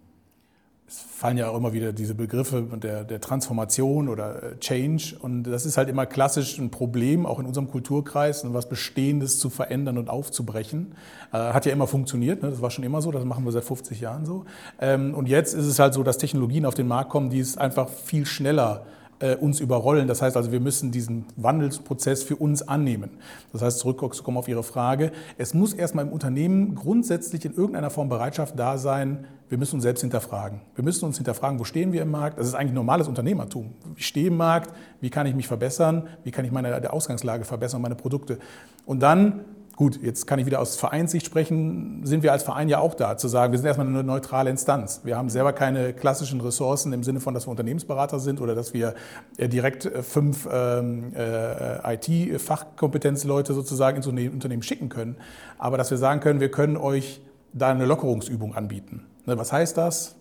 [0.90, 5.18] Es fallen ja auch immer wieder diese Begriffe der, der, Transformation oder äh, Change.
[5.22, 9.52] Und das ist halt immer klassisch ein Problem, auch in unserem Kulturkreis, was Bestehendes zu
[9.52, 10.96] verändern und aufzubrechen.
[11.32, 12.50] Äh, hat ja immer funktioniert, ne?
[12.50, 14.46] das war schon immer so, das machen wir seit 50 Jahren so.
[14.82, 17.56] Ähm, und jetzt ist es halt so, dass Technologien auf den Markt kommen, die es
[17.56, 18.99] einfach viel schneller äh,
[19.42, 20.08] uns überrollen.
[20.08, 23.12] Das heißt also, wir müssen diesen Wandelsprozess für uns annehmen.
[23.52, 28.08] Das heißt, zurückzukommen auf Ihre Frage, es muss erstmal im Unternehmen grundsätzlich in irgendeiner Form
[28.08, 30.62] Bereitschaft da sein, wir müssen uns selbst hinterfragen.
[30.76, 32.38] Wir müssen uns hinterfragen, wo stehen wir im Markt?
[32.38, 33.74] Das ist eigentlich normales Unternehmertum.
[33.96, 36.08] Ich stehe im Markt, wie kann ich mich verbessern?
[36.24, 38.38] Wie kann ich meine Ausgangslage verbessern, meine Produkte?
[38.86, 39.42] Und dann
[39.80, 43.16] Gut, jetzt kann ich wieder aus Vereinssicht sprechen, sind wir als Verein ja auch da,
[43.16, 45.00] zu sagen, wir sind erstmal eine neutrale Instanz.
[45.06, 48.74] Wir haben selber keine klassischen Ressourcen im Sinne von, dass wir Unternehmensberater sind oder dass
[48.74, 48.94] wir
[49.38, 55.16] äh, direkt äh, fünf ähm, äh, IT-Fachkompetenzleute sozusagen ins Unternehmen schicken können.
[55.58, 57.22] Aber dass wir sagen können, wir können euch
[57.54, 59.06] da eine Lockerungsübung anbieten.
[59.26, 60.19] Ne, was heißt das?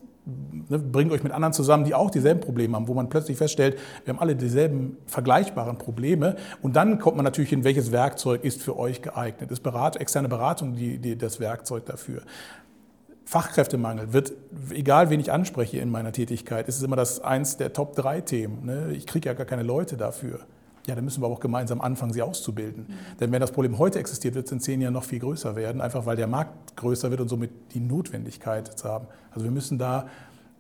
[0.69, 3.79] Ne, bringt euch mit anderen zusammen, die auch dieselben Probleme haben, wo man plötzlich feststellt,
[4.05, 6.37] wir haben alle dieselben vergleichbaren Probleme.
[6.63, 9.51] Und dann kommt man natürlich hin, welches Werkzeug ist für euch geeignet.
[9.51, 12.23] Ist Berat, externe Beratung die, die, das Werkzeug dafür?
[13.25, 14.33] Fachkräftemangel wird,
[14.71, 18.23] egal wen ich anspreche in meiner Tätigkeit, ist es immer das eins der Top drei
[18.23, 18.65] Themen.
[18.65, 18.93] Ne?
[18.93, 20.41] Ich kriege ja gar keine Leute dafür.
[20.89, 22.87] Ja, dann müssen wir auch gemeinsam anfangen, sie auszubilden.
[22.89, 23.19] Mhm.
[23.21, 25.83] Denn wenn das Problem heute existiert, wird es in zehn Jahren noch viel größer werden,
[25.83, 29.07] einfach weil der Markt größer wird und somit die Notwendigkeit zu haben.
[29.31, 30.07] Also wir müssen da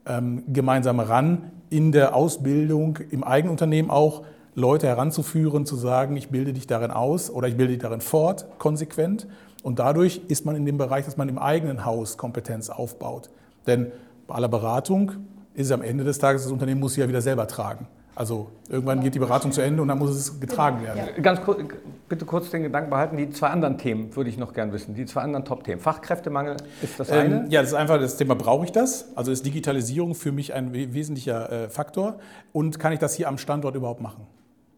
[0.04, 4.22] ähm, gemeinsam ran, in der Ausbildung, im eigenen Unternehmen auch
[4.54, 8.46] Leute heranzuführen, zu sagen, ich bilde dich darin aus oder ich bilde dich darin fort,
[8.58, 9.26] konsequent.
[9.62, 13.30] Und dadurch ist man in dem Bereich, dass man im eigenen Haus Kompetenz aufbaut.
[13.66, 13.92] Denn
[14.26, 15.12] bei aller Beratung
[15.54, 17.86] ist es am Ende des Tages, das Unternehmen muss sie ja wieder selber tragen.
[18.18, 20.98] Also irgendwann geht die Beratung zu Ende und dann muss es getragen werden.
[20.98, 21.22] Ja.
[21.22, 21.60] Ganz kurz,
[22.08, 23.16] bitte kurz den Gedanken behalten.
[23.16, 24.96] Die zwei anderen Themen würde ich noch gern wissen.
[24.96, 25.80] Die zwei anderen Top-Themen.
[25.80, 27.44] Fachkräftemangel ist das eine?
[27.44, 29.06] Ähm, ja, das ist einfach das Thema, brauche ich das?
[29.14, 32.18] Also ist Digitalisierung für mich ein wesentlicher äh, Faktor?
[32.52, 34.26] Und kann ich das hier am Standort überhaupt machen?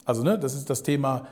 [0.04, 1.26] Also ne, das ist das Thema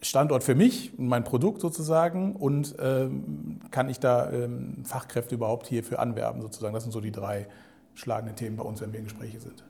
[0.00, 2.34] Standort für mich, mein Produkt sozusagen.
[2.34, 6.72] Und ähm, kann ich da ähm, Fachkräfte überhaupt hierfür anwerben sozusagen?
[6.72, 7.46] Das sind so die drei
[7.92, 9.62] schlagenden Themen bei uns, wenn wir in Gespräche sind.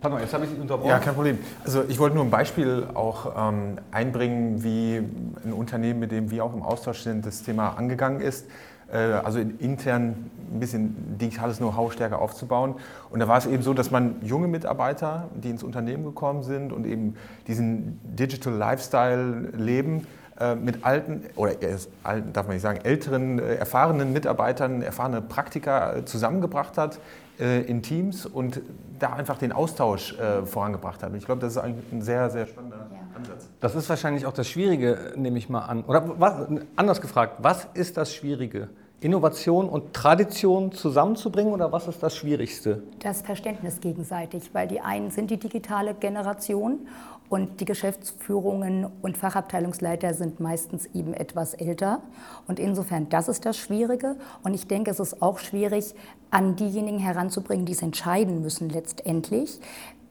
[0.00, 0.88] Pardon, jetzt habe ich Sie unterbrochen.
[0.88, 1.38] Ja, kein Problem.
[1.64, 5.02] Also ich wollte nur ein Beispiel auch ähm, einbringen, wie
[5.44, 8.46] ein Unternehmen, mit dem wir auch im Austausch sind, das Thema angegangen ist.
[8.92, 12.76] Äh, also intern ein bisschen digitales Know-how stärker aufzubauen.
[13.10, 16.72] Und da war es eben so, dass man junge Mitarbeiter, die ins Unternehmen gekommen sind
[16.72, 17.16] und eben
[17.48, 20.06] diesen Digital Lifestyle leben,
[20.60, 26.98] mit alten, oder darf man nicht sagen, älteren, äh, erfahrenen Mitarbeitern, erfahrene Praktiker zusammengebracht hat
[27.40, 28.60] äh, in Teams und
[28.98, 31.14] da einfach den Austausch äh, vorangebracht hat.
[31.14, 33.16] ich glaube, das ist eigentlich ein sehr, sehr spannender ja.
[33.16, 33.48] Ansatz.
[33.60, 35.84] Das ist wahrscheinlich auch das Schwierige, nehme ich mal an.
[35.84, 38.68] Oder was, anders gefragt, was ist das Schwierige?
[39.00, 42.82] Innovation und Tradition zusammenzubringen oder was ist das Schwierigste?
[43.00, 46.88] Das Verständnis gegenseitig, weil die einen sind die digitale Generation
[47.28, 52.00] und die Geschäftsführungen und Fachabteilungsleiter sind meistens eben etwas älter.
[52.46, 54.16] Und insofern, das ist das Schwierige.
[54.42, 55.94] Und ich denke, es ist auch schwierig,
[56.30, 59.60] an diejenigen heranzubringen, die es entscheiden müssen letztendlich.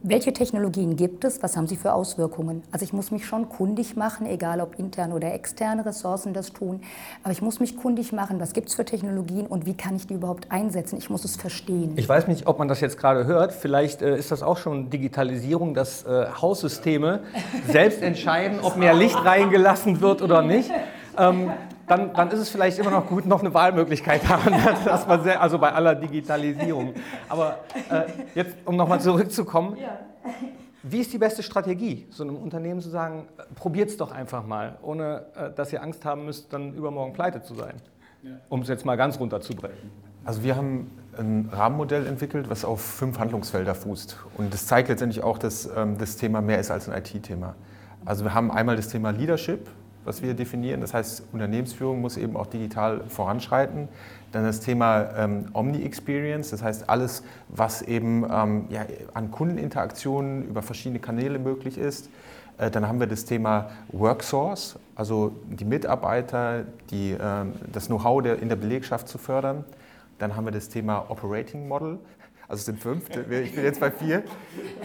[0.08, 1.42] Welche Technologien gibt es?
[1.42, 2.62] Was haben sie für Auswirkungen?
[2.72, 6.82] Also ich muss mich schon kundig machen, egal ob interne oder externe Ressourcen das tun.
[7.24, 10.06] Aber ich muss mich kundig machen, was gibt es für Technologien und wie kann ich
[10.06, 11.00] die überhaupt einsetzen?
[11.00, 11.94] Ich muss es verstehen.
[11.96, 13.52] Ich weiß nicht, ob man das jetzt gerade hört.
[13.52, 17.22] Vielleicht äh, ist das auch schon Digitalisierung, dass äh, Haussysteme
[17.68, 20.70] selbst entscheiden, ob mehr Licht reingelassen wird oder nicht.
[21.18, 21.50] Ähm,
[21.88, 25.42] dann, dann ist es vielleicht immer noch gut, noch eine Wahlmöglichkeit haben, dass man sehr,
[25.42, 26.94] also bei aller Digitalisierung.
[27.30, 29.78] Aber äh, jetzt, um nochmal zurückzukommen,
[30.84, 34.78] wie ist die beste Strategie, so einem Unternehmen zu sagen, probiert es doch einfach mal,
[34.82, 37.76] ohne äh, dass ihr Angst haben müsst, dann übermorgen pleite zu sein,
[38.50, 39.92] um es jetzt mal ganz runterzubrechen?
[40.26, 44.18] Also wir haben ein Rahmenmodell entwickelt, was auf fünf Handlungsfelder fußt.
[44.38, 47.56] Und das zeigt letztendlich auch, dass ähm, das Thema mehr ist als ein IT-Thema.
[48.06, 49.70] Also wir haben einmal das Thema Leadership,
[50.06, 50.82] was wir definieren.
[50.82, 53.90] Das heißt, Unternehmensführung muss eben auch digital voranschreiten.
[54.32, 60.62] Dann das Thema ähm, Omni-Experience, das heißt alles, was eben ähm, ja, an Kundeninteraktionen über
[60.62, 62.10] verschiedene Kanäle möglich ist.
[62.58, 68.50] Äh, dann haben wir das Thema Worksource, also die Mitarbeiter, die, äh, das Know-how in
[68.50, 69.64] der Belegschaft zu fördern.
[70.20, 72.00] Dann haben wir das Thema Operating Model,
[72.48, 74.24] also es sind fünf, ich bin jetzt bei vier,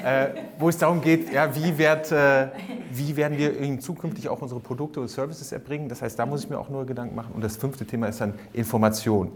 [0.03, 2.49] äh, wo es darum geht, ja, wie, wird, äh,
[2.92, 5.88] wie werden wir zukünftig auch unsere Produkte und Services erbringen.
[5.88, 7.33] Das heißt, da muss ich mir auch nur Gedanken machen.
[7.35, 9.33] Und das fünfte Thema ist dann Information.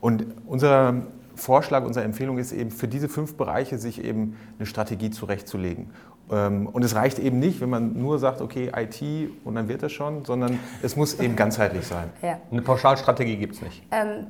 [0.00, 1.02] Und unser
[1.36, 5.90] Vorschlag, unsere Empfehlung ist eben für diese fünf Bereiche sich eben eine Strategie zurechtzulegen.
[6.30, 9.82] Ähm, und es reicht eben nicht, wenn man nur sagt, okay, IT und dann wird
[9.82, 12.10] das schon, sondern es muss eben ganzheitlich sein.
[12.22, 12.38] Ja.
[12.50, 13.82] Eine Pauschalstrategie gibt es nicht.
[13.90, 14.26] Ähm,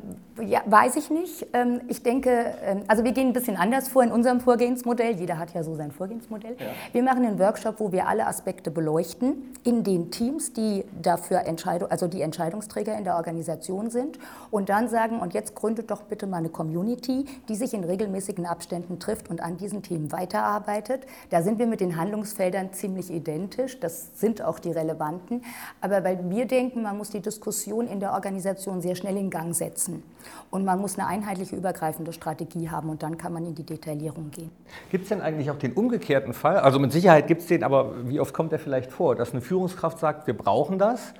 [0.47, 1.47] ja, weiß ich nicht.
[1.53, 5.17] Ähm, ich denke, ähm, also wir gehen ein bisschen anders vor in unserem Vorgehensmodell.
[5.17, 6.57] Jeder hat ja so sein Vorgehensmodell.
[6.59, 6.67] Ja.
[6.93, 11.91] Wir machen einen Workshop, wo wir alle Aspekte beleuchten in den Teams, die dafür Entscheidung,
[11.91, 14.19] also die Entscheidungsträger in der Organisation sind
[14.51, 18.47] und dann sagen, und jetzt gründet doch bitte mal eine Community, die sich in regelmäßigen
[18.47, 21.03] Abständen trifft und an diesen Themen weiterarbeitet.
[21.31, 23.81] Da sind wir mit den den Handlungsfeldern ziemlich identisch.
[23.81, 25.42] Das sind auch die relevanten.
[25.81, 29.55] Aber weil wir denken, man muss die Diskussion in der Organisation sehr schnell in Gang
[29.55, 30.03] setzen.
[30.51, 34.31] Und man muss eine einheitliche, übergreifende Strategie haben und dann kann man in die Detaillierung
[34.31, 34.51] gehen.
[34.90, 36.59] Gibt es denn eigentlich auch den umgekehrten Fall?
[36.59, 39.40] Also mit Sicherheit gibt es den, aber wie oft kommt der vielleicht vor, dass eine
[39.40, 41.14] Führungskraft sagt, wir brauchen das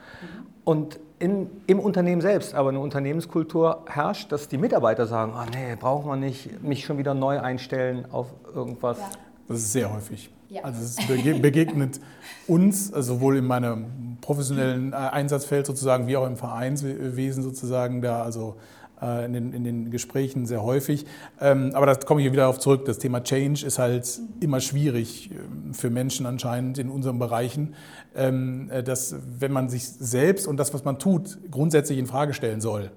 [0.65, 5.75] und in, im Unternehmen selbst aber eine Unternehmenskultur herrscht, dass die Mitarbeiter sagen, oh nee,
[5.77, 8.99] brauchen wir nicht, mich schon wieder neu einstellen auf irgendwas.
[8.99, 9.09] Ja.
[9.49, 10.31] Das ist sehr häufig.
[10.49, 10.63] Ja.
[10.63, 10.97] Also es
[11.41, 12.01] begegnet
[12.47, 18.23] uns, also sowohl in meinem professionellen äh, Einsatzfeld sozusagen, wie auch im Vereinswesen sozusagen, da
[18.23, 18.57] also
[19.03, 21.07] äh, in den, in den Gesprächen sehr häufig.
[21.41, 22.85] Ähm, aber da komme ich wieder darauf zurück.
[22.87, 27.75] Das Thema Change ist halt immer schwierig ähm, für Menschen anscheinend in unseren Bereichen,
[28.17, 32.33] ähm, äh, dass wenn man sich selbst und das, was man tut, grundsätzlich in Frage
[32.33, 32.91] stellen soll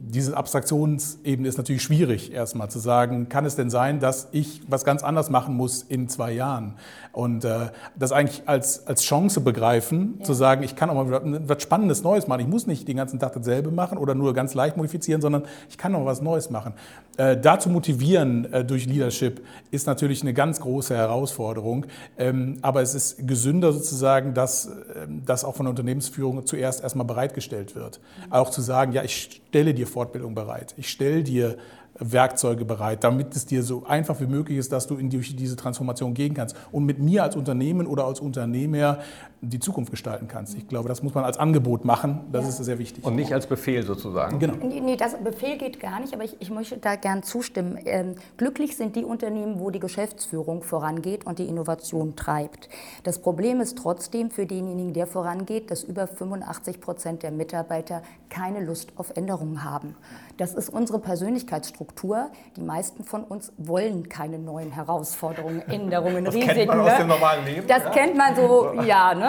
[0.00, 4.84] diese Abstraktionsebene ist natürlich schwierig, erstmal zu sagen, kann es denn sein, dass ich was
[4.84, 6.74] ganz anders machen muss in zwei Jahren?
[7.12, 10.24] Und äh, das eigentlich als, als Chance begreifen, ja.
[10.24, 12.40] zu sagen, ich kann auch mal was Spannendes Neues machen.
[12.40, 15.78] Ich muss nicht den ganzen Tag dasselbe machen oder nur ganz leicht modifizieren, sondern ich
[15.78, 16.74] kann auch was Neues machen.
[17.16, 21.86] Äh, da zu motivieren äh, durch Leadership ist natürlich eine ganz große Herausforderung.
[22.16, 27.06] Ähm, aber es ist gesünder sozusagen, dass äh, das auch von der Unternehmensführung zuerst erstmal
[27.06, 27.98] bereitgestellt wird.
[27.98, 28.32] Mhm.
[28.32, 30.74] Auch zu sagen, ja, ich stelle dir Fortbildung bereit.
[30.76, 31.56] Ich stelle dir
[31.98, 36.14] Werkzeuge bereit, damit es dir so einfach wie möglich ist, dass du in diese Transformation
[36.14, 38.98] gehen kannst und mit mir als Unternehmen oder als Unternehmer
[39.40, 40.56] die Zukunft gestalten kannst.
[40.56, 42.20] Ich glaube, das muss man als Angebot machen.
[42.32, 42.48] Das ja.
[42.48, 43.04] ist sehr wichtig.
[43.04, 44.38] Und nicht als Befehl sozusagen.
[44.38, 44.54] Genau.
[44.64, 47.78] Nee, das Befehl geht gar nicht, aber ich, ich möchte da gern zustimmen.
[47.84, 52.68] Ähm, glücklich sind die Unternehmen, wo die Geschäftsführung vorangeht und die Innovation treibt.
[53.04, 58.64] Das Problem ist trotzdem für denjenigen, der vorangeht, dass über 85 Prozent der Mitarbeiter keine
[58.64, 59.94] Lust auf Änderungen haben.
[60.36, 62.30] Das ist unsere Persönlichkeitsstruktur.
[62.56, 66.48] Die meisten von uns wollen keine neuen Herausforderungen, Änderungen, das Risiken.
[66.48, 66.98] Das kennt man aus ne?
[66.98, 67.66] dem normalen Leben.
[67.66, 67.90] Das ja?
[67.90, 69.14] kennt man so, ja.
[69.14, 69.27] Ne?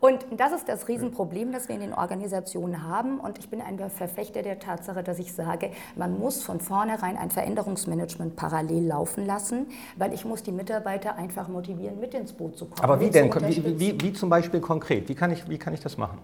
[0.00, 3.20] Und das ist das Riesenproblem, das wir in den Organisationen haben.
[3.20, 7.30] Und ich bin ein Verfechter der Tatsache, dass ich sage, man muss von vornherein ein
[7.30, 12.66] Veränderungsmanagement parallel laufen lassen, weil ich muss die Mitarbeiter einfach motivieren, mit ins Boot zu
[12.66, 12.82] kommen.
[12.82, 13.32] Aber wie denn?
[13.32, 15.08] Wie, wie, wie, zum Beispiel konkret?
[15.08, 16.18] Wie kann ich, wie kann ich das machen?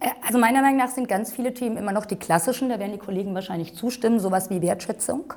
[0.00, 2.92] Äh, also meiner Meinung nach sind ganz viele Themen immer noch die klassischen, da werden
[2.92, 5.34] die Kollegen wahrscheinlich zustimmen, sowas wie Wertschätzung,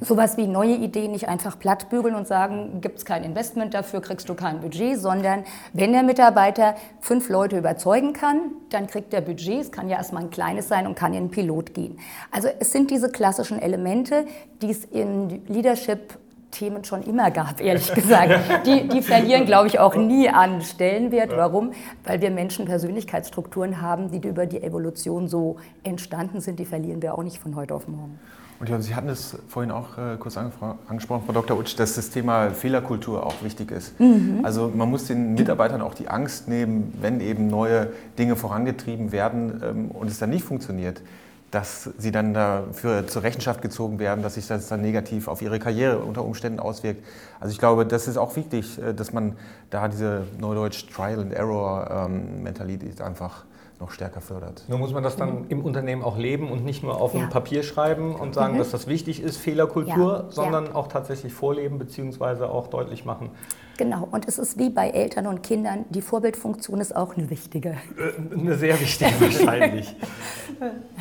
[0.00, 4.28] sowas wie neue Ideen nicht einfach plattbügeln und sagen, gibt es kein Investment dafür, kriegst
[4.28, 9.60] du kein Budget, sondern wenn der Mitarbeiter fünf Leute überzeugen kann, dann kriegt er Budget,
[9.60, 11.98] es kann ja erstmal ein kleines sein und kann in einen Pilot gehen.
[12.30, 14.26] Also es sind diese klassischen Elemente,
[14.62, 16.18] die es in Leadership
[16.50, 18.66] Themen schon immer gab, ehrlich gesagt.
[18.66, 21.30] Die, die verlieren, glaube ich, auch nie an Stellenwert.
[21.36, 21.72] Warum?
[22.04, 26.58] Weil wir Menschen Persönlichkeitsstrukturen haben, die über die Evolution so entstanden sind.
[26.58, 28.18] Die verlieren wir auch nicht von heute auf morgen.
[28.60, 31.56] Und Sie hatten es vorhin auch äh, kurz angesprochen, Frau Dr.
[31.56, 33.98] Utsch, dass das Thema Fehlerkultur auch wichtig ist.
[34.00, 34.40] Mhm.
[34.42, 39.62] Also man muss den Mitarbeitern auch die Angst nehmen, wenn eben neue Dinge vorangetrieben werden
[39.64, 41.02] ähm, und es dann nicht funktioniert
[41.50, 45.58] dass sie dann dafür zur Rechenschaft gezogen werden, dass sich das dann negativ auf ihre
[45.58, 47.02] Karriere unter Umständen auswirkt.
[47.40, 49.36] Also ich glaube, das ist auch wichtig, äh, dass man
[49.70, 53.44] da diese Neudeutsch Trial and Error ähm, Mentalität einfach
[53.80, 54.64] noch stärker fördert.
[54.68, 57.22] Nur muss man das dann im Unternehmen auch leben und nicht nur auf ja.
[57.22, 58.58] ein Papier schreiben und sagen, mhm.
[58.58, 60.30] dass das wichtig ist, Fehlerkultur, ja.
[60.30, 60.74] sondern ja.
[60.74, 62.44] auch tatsächlich vorleben bzw.
[62.44, 63.30] auch deutlich machen.
[63.76, 67.70] Genau, und es ist wie bei Eltern und Kindern, die Vorbildfunktion ist auch eine wichtige.
[67.70, 69.94] Äh, eine sehr wichtige wahrscheinlich.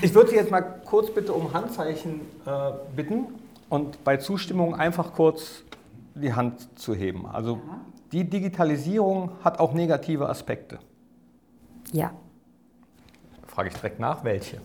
[0.02, 3.26] Ich würde Sie jetzt mal kurz bitte um Handzeichen äh, bitten
[3.70, 5.64] und bei Zustimmung einfach kurz
[6.14, 7.26] die Hand zu heben.
[7.26, 7.60] Also
[8.12, 10.78] die Digitalisierung hat auch negative Aspekte.
[11.92, 12.12] Ja.
[13.58, 14.58] Frage ich direkt nach, welche?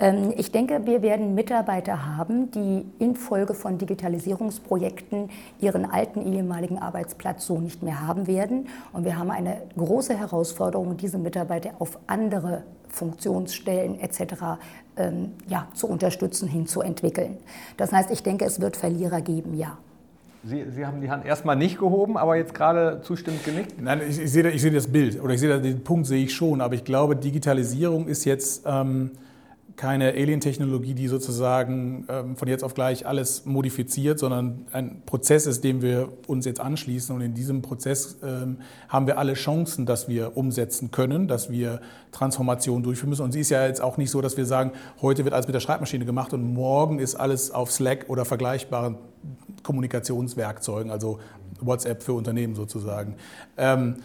[0.00, 7.46] Ähm, ich denke, wir werden Mitarbeiter haben, die infolge von Digitalisierungsprojekten ihren alten ehemaligen Arbeitsplatz
[7.46, 8.66] so nicht mehr haben werden.
[8.92, 14.58] Und wir haben eine große Herausforderung, diese Mitarbeiter auf andere Funktionsstellen etc.
[14.96, 17.36] Ähm, ja, zu unterstützen, hinzuentwickeln.
[17.76, 19.78] Das heißt, ich denke, es wird Verlierer geben, ja.
[20.48, 23.74] Sie, Sie, haben die Hand erstmal nicht gehoben, aber jetzt gerade zustimmend genickt?
[23.80, 26.34] Nein, ich, ich, sehe, ich sehe das Bild oder ich sehe den Punkt sehe ich
[26.34, 29.10] schon, aber ich glaube, Digitalisierung ist jetzt ähm,
[29.78, 35.62] keine Alien-Technologie, die sozusagen ähm, von jetzt auf gleich alles modifiziert, sondern ein Prozess ist,
[35.62, 37.14] dem wir uns jetzt anschließen.
[37.14, 41.80] Und in diesem Prozess ähm, haben wir alle Chancen, dass wir umsetzen können, dass wir
[42.10, 43.22] Transformation durchführen müssen.
[43.22, 45.54] Und sie ist ja jetzt auch nicht so, dass wir sagen, heute wird alles mit
[45.54, 48.96] der Schreibmaschine gemacht und morgen ist alles auf Slack oder vergleichbaren
[49.62, 51.20] Kommunikationswerkzeugen, also
[51.60, 53.14] WhatsApp für Unternehmen sozusagen.
[53.56, 53.96] Ähm,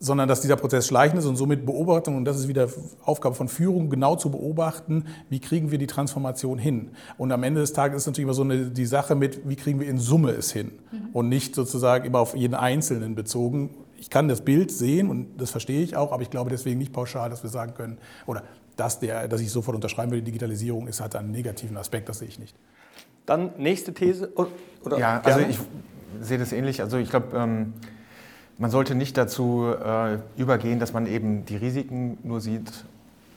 [0.00, 2.68] sondern dass dieser Prozess schleichend ist und somit Beobachtung, und das ist wieder
[3.04, 6.90] Aufgabe von Führung, genau zu beobachten, wie kriegen wir die Transformation hin.
[7.16, 9.80] Und am Ende des Tages ist natürlich immer so eine, die Sache mit, wie kriegen
[9.80, 11.08] wir in Summe es hin mhm.
[11.12, 13.70] und nicht sozusagen immer auf jeden Einzelnen bezogen.
[13.98, 16.92] Ich kann das Bild sehen und das verstehe ich auch, aber ich glaube deswegen nicht
[16.92, 18.44] pauschal, dass wir sagen können, oder
[18.76, 22.20] dass, der, dass ich sofort unterschreiben will, die Digitalisierung ist, hat einen negativen Aspekt, das
[22.20, 22.54] sehe ich nicht.
[23.26, 24.32] Dann nächste These.
[24.84, 25.58] Oder ja, also ich
[26.20, 26.80] sehe das ähnlich.
[26.80, 27.74] Also ich glaube, ähm,
[28.58, 32.84] man sollte nicht dazu äh, übergehen, dass man eben die Risiken nur sieht,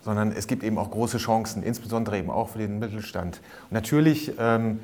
[0.04, 3.40] sondern es gibt eben auch große Chancen, insbesondere eben auch für den Mittelstand.
[3.70, 4.80] Und natürlich, ähm,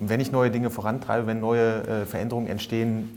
[0.00, 3.16] wenn ich neue Dinge vorantreibe, wenn neue äh, Veränderungen entstehen,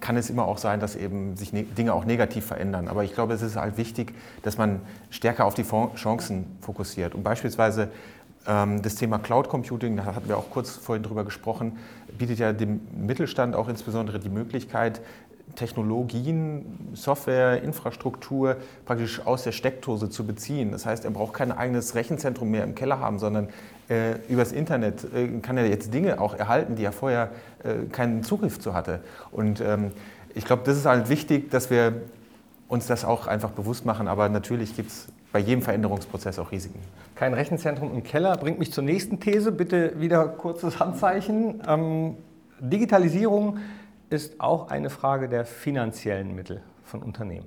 [0.00, 2.86] kann es immer auch sein, dass eben sich ne Dinge auch negativ verändern.
[2.86, 5.64] Aber ich glaube, es ist halt wichtig, dass man stärker auf die
[5.96, 7.14] Chancen fokussiert.
[7.14, 7.90] Und beispielsweise
[8.46, 11.78] ähm, das Thema Cloud Computing, da hatten wir auch kurz vorhin drüber gesprochen,
[12.16, 15.00] bietet ja dem Mittelstand auch insbesondere die Möglichkeit,
[15.58, 20.70] Technologien, Software, Infrastruktur praktisch aus der Steckdose zu beziehen.
[20.70, 23.48] Das heißt, er braucht kein eigenes Rechenzentrum mehr im Keller haben, sondern
[23.88, 27.30] äh, übers Internet äh, kann er jetzt Dinge auch erhalten, die er vorher
[27.64, 29.00] äh, keinen Zugriff zu hatte.
[29.32, 29.90] Und ähm,
[30.34, 32.02] ich glaube, das ist halt wichtig, dass wir
[32.68, 34.06] uns das auch einfach bewusst machen.
[34.06, 36.78] Aber natürlich gibt es bei jedem Veränderungsprozess auch Risiken.
[37.16, 39.50] Kein Rechenzentrum im Keller bringt mich zur nächsten These.
[39.50, 41.60] Bitte wieder kurzes Handzeichen.
[41.66, 42.16] Ähm,
[42.60, 43.58] Digitalisierung
[44.10, 47.46] ist auch eine Frage der finanziellen Mittel von Unternehmen.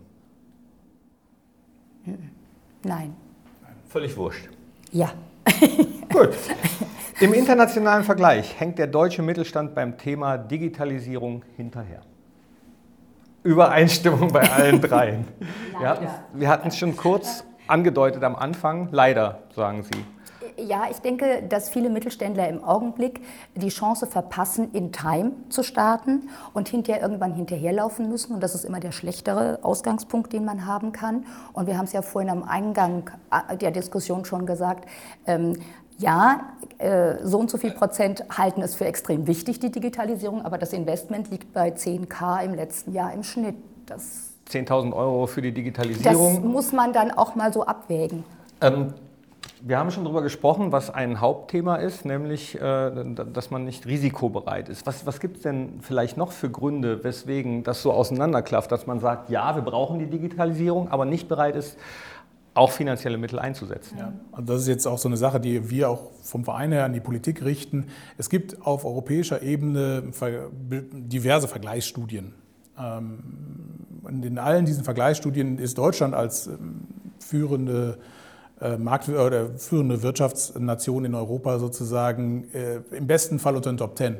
[2.84, 3.15] Nein.
[3.88, 4.47] Völlig wurscht.
[4.91, 5.12] Ja.
[6.12, 6.30] Gut.
[7.19, 12.02] Im internationalen Vergleich hängt der deutsche Mittelstand beim Thema Digitalisierung hinterher.
[13.43, 15.28] Übereinstimmung bei allen dreien.
[16.34, 18.89] Wir hatten es schon kurz angedeutet am Anfang.
[18.91, 20.06] Leider, sagen Sie.
[20.67, 23.21] Ja, ich denke, dass viele Mittelständler im Augenblick
[23.56, 28.34] die Chance verpassen, in Time zu starten und hinterher irgendwann hinterherlaufen müssen.
[28.34, 31.26] Und das ist immer der schlechtere Ausgangspunkt, den man haben kann.
[31.54, 33.10] Und wir haben es ja vorhin am Eingang
[33.60, 34.88] der Diskussion schon gesagt.
[35.26, 35.58] Ähm,
[35.97, 40.58] ja, äh, so und so viel Prozent halten es für extrem wichtig, die Digitalisierung, aber
[40.58, 43.56] das Investment liegt bei 10k im letzten Jahr im Schnitt.
[44.50, 46.36] 10.000 Euro für die Digitalisierung.
[46.36, 48.24] Das muss man dann auch mal so abwägen.
[48.62, 48.93] Ähm,
[49.63, 54.69] wir haben schon darüber gesprochen, was ein Hauptthema ist, nämlich, äh, dass man nicht risikobereit
[54.69, 54.86] ist.
[54.86, 59.00] Was, was gibt es denn vielleicht noch für Gründe, weswegen das so auseinanderklafft, dass man
[59.00, 61.78] sagt, ja, wir brauchen die Digitalisierung, aber nicht bereit ist,
[62.54, 63.97] auch finanzielle Mittel einzusetzen.
[63.97, 64.13] Ja.
[64.32, 66.93] Und das ist jetzt auch so eine Sache, die wir auch vom Verein her an
[66.93, 67.88] die Politik richten.
[68.17, 70.12] Es gibt auf europäischer Ebene
[70.91, 72.34] diverse Vergleichsstudien.
[72.78, 73.19] Ähm,
[74.10, 76.88] in allen diesen Vergleichsstudien ist Deutschland als ähm,
[77.19, 78.00] führende
[78.78, 84.17] Markt oder führende Wirtschaftsnation in Europa sozusagen äh, im besten Fall unter den Top Ten.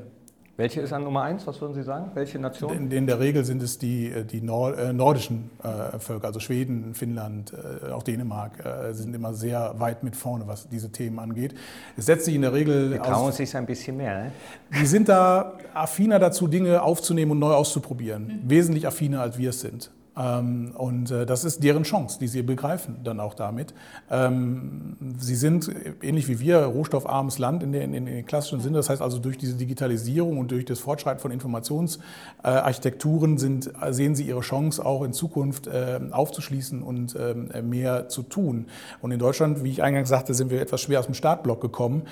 [0.58, 1.48] Welche ist an Nummer eins?
[1.48, 2.12] Was würden Sie sagen?
[2.14, 2.72] Welche Nation?
[2.72, 6.40] In, in der Regel sind es die, äh, die Nord, äh, nordischen äh, Völker, also
[6.40, 11.18] Schweden, Finnland, äh, auch Dänemark, äh, sind immer sehr weit mit vorne, was diese Themen
[11.18, 11.56] angeht.
[11.98, 12.92] Es setzt sich in der Regel.
[12.92, 14.26] Die trauen sich ein bisschen mehr.
[14.26, 14.32] Ne?
[14.80, 18.42] Die sind da affiner dazu, Dinge aufzunehmen und neu auszuprobieren.
[18.44, 18.50] Mhm.
[18.50, 19.90] Wesentlich affiner, als wir es sind.
[20.18, 23.74] Ähm, und äh, das ist deren Chance, die sie begreifen dann auch damit.
[24.10, 25.72] Ähm, sie sind
[26.02, 28.76] ähnlich wie wir rohstoffarmes Land in den, in den klassischen Sinne.
[28.78, 34.26] Das heißt also durch diese Digitalisierung und durch das Fortschreiten von Informationsarchitekturen sind, sehen sie
[34.26, 38.66] ihre Chance auch in Zukunft äh, aufzuschließen und ähm, mehr zu tun.
[39.02, 42.04] Und in Deutschland, wie ich eingangs sagte, sind wir etwas schwer aus dem Startblock gekommen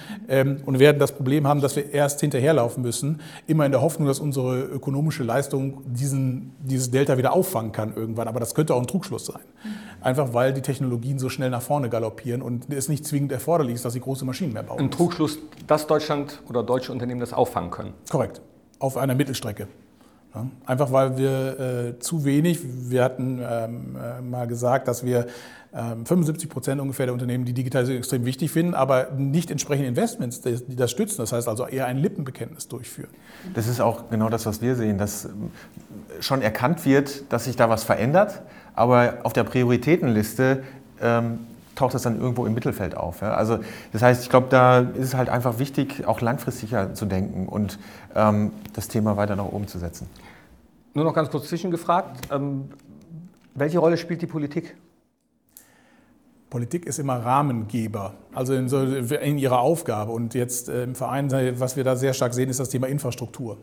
[0.66, 4.20] und werden das Problem haben, dass wir erst hinterherlaufen müssen, immer in der Hoffnung, dass
[4.20, 8.28] unsere ökonomische Leistung diesen, dieses Delta wieder auffangen kann irgendwann.
[8.28, 9.42] Aber das könnte auch ein Trugschluss sein.
[10.02, 13.86] Einfach weil die Technologien so schnell nach vorne galoppieren und es nicht zwingend erforderlich ist,
[13.86, 14.80] dass sie große Maschinen mehr bauen.
[14.80, 17.94] Ein Trugschluss, dass Deutschland oder deutsche Unternehmen das auffangen können.
[18.10, 18.42] Korrekt.
[18.80, 19.68] Auf einer Mittelstrecke.
[20.66, 25.26] Einfach weil wir äh, zu wenig, wir hatten ähm, äh, mal gesagt, dass wir
[25.74, 30.42] ähm, 75 Prozent ungefähr der Unternehmen die Digitalisierung extrem wichtig finden, aber nicht entsprechende Investments,
[30.42, 31.18] die das stützen.
[31.18, 33.10] Das heißt also eher ein Lippenbekenntnis durchführen.
[33.54, 35.52] Das ist auch genau das, was wir sehen, dass ähm,
[36.20, 38.42] schon erkannt wird, dass sich da was verändert,
[38.76, 40.64] aber auf der Prioritätenliste
[41.02, 41.40] ähm,
[41.80, 43.22] taucht es dann irgendwo im Mittelfeld auf.
[43.22, 43.34] Ja?
[43.34, 43.60] Also
[43.94, 47.80] das heißt, ich glaube, da ist es halt einfach wichtig, auch langfristiger zu denken und
[48.16, 50.08] ähm, das Thema weiter nach oben zu setzen.
[50.94, 52.70] Nur noch ganz kurz zwischengefragt, ähm,
[53.56, 54.76] welche Rolle spielt die Politik?
[56.50, 60.12] Politik ist immer Rahmengeber, also in, so, in ihrer Aufgabe.
[60.12, 63.58] Und jetzt äh, im Verein, was wir da sehr stark sehen, ist das Thema Infrastruktur.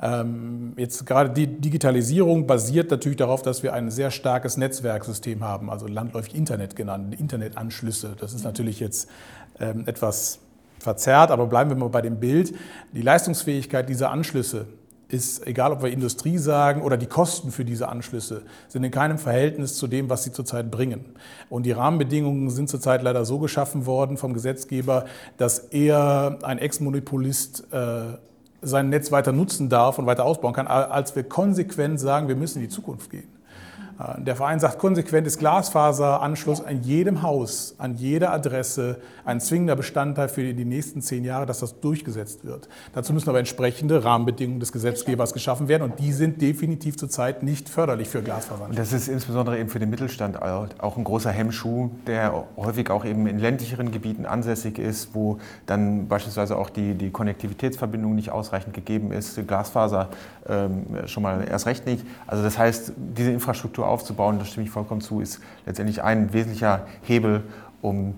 [0.00, 5.70] Ähm, jetzt gerade die Digitalisierung basiert natürlich darauf, dass wir ein sehr starkes Netzwerksystem haben,
[5.70, 8.14] also landläufig Internet genannt, Internetanschlüsse.
[8.18, 9.08] Das ist natürlich jetzt
[9.58, 10.38] ähm, etwas
[10.78, 12.54] verzerrt, aber bleiben wir mal bei dem Bild.
[12.92, 14.66] Die Leistungsfähigkeit dieser Anschlüsse
[15.08, 19.18] ist, egal ob wir Industrie sagen oder die Kosten für diese Anschlüsse, sind in keinem
[19.18, 21.04] Verhältnis zu dem, was sie zurzeit bringen.
[21.48, 25.06] Und die Rahmenbedingungen sind zurzeit leider so geschaffen worden vom Gesetzgeber,
[25.38, 28.18] dass eher ein Ex-Monopolist äh,
[28.60, 32.58] sein Netz weiter nutzen darf und weiter ausbauen kann, als wir konsequent sagen, wir müssen
[32.58, 33.37] in die Zukunft gehen.
[33.98, 40.28] Äh, der Verein sagt konsequentes Glasfaseranschluss an jedem Haus, an jeder Adresse, ein zwingender Bestandteil
[40.28, 42.68] für die nächsten zehn Jahre, dass das durchgesetzt wird.
[42.94, 47.68] Dazu müssen aber entsprechende Rahmenbedingungen des Gesetzgebers geschaffen werden und die sind definitiv zurzeit nicht
[47.68, 48.70] förderlich für Glasfaseranschluss.
[48.70, 53.04] Und das ist insbesondere eben für den Mittelstand auch ein großer Hemmschuh, der häufig auch
[53.04, 58.74] eben in ländlicheren Gebieten ansässig ist, wo dann beispielsweise auch die, die Konnektivitätsverbindung nicht ausreichend
[58.74, 60.08] gegeben ist, Glasfaser
[60.48, 62.04] ähm, schon mal erst recht nicht.
[62.26, 66.86] Also das heißt, diese Infrastruktur aufzubauen, da stimme ich vollkommen zu, ist letztendlich ein wesentlicher
[67.02, 67.44] Hebel,
[67.82, 68.14] um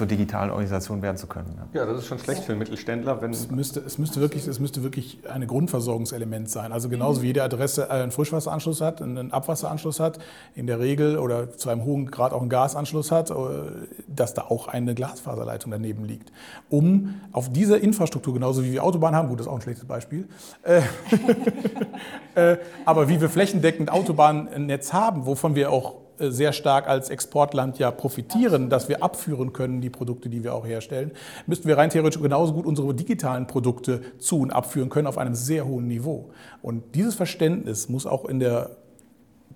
[0.00, 1.60] zur digitalen Organisation werden zu können.
[1.74, 3.20] Ja, das ist schon schlecht für einen Mittelständler.
[3.20, 6.72] Wenn es, müsste, es, müsste wirklich, es müsste wirklich ein Grundversorgungselement sein.
[6.72, 10.18] Also genauso wie jede Adresse einen Frischwasseranschluss hat, einen Abwasseranschluss hat,
[10.54, 13.34] in der Regel oder zu einem hohen Grad auch einen Gasanschluss hat, äh,
[14.08, 16.32] dass da auch eine Glasfaserleitung daneben liegt.
[16.70, 19.84] Um auf dieser Infrastruktur, genauso wie wir Autobahnen haben, gut, das ist auch ein schlechtes
[19.84, 20.28] Beispiel,
[20.62, 20.80] äh,
[22.54, 27.78] äh, aber wie wir flächendeckend Autobahnnetz haben, wovon wir auch äh, sehr stark als Exportland
[27.78, 31.12] ja profitieren, dass wir abführen können, die Produkte, die wir auch herstellen,
[31.46, 35.34] müssten wir rein theoretisch genauso gut unsere digitalen Produkte zu und abführen können auf einem
[35.34, 36.30] sehr hohen Niveau.
[36.62, 38.76] Und dieses Verständnis muss auch in der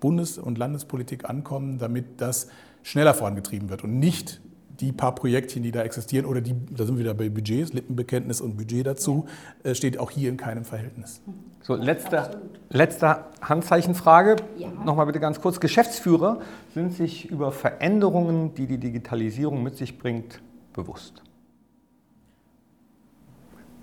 [0.01, 2.49] Bundes- und Landespolitik ankommen, damit das
[2.83, 4.41] schneller vorangetrieben wird und nicht
[4.81, 8.41] die paar Projektchen, die da existieren, oder die, da sind wir wieder bei Budgets, Lippenbekenntnis
[8.41, 9.27] und Budget dazu,
[9.63, 11.21] äh, steht auch hier in keinem Verhältnis.
[11.67, 14.37] So, letzte, letzte Handzeichenfrage.
[14.59, 14.69] Ja.
[14.85, 15.61] Nochmal bitte ganz kurz.
[15.61, 16.41] Geschäftsführer
[16.75, 20.43] sind sich über Veränderungen, die die Digitalisierung mit sich bringt,
[20.75, 21.23] bewusst?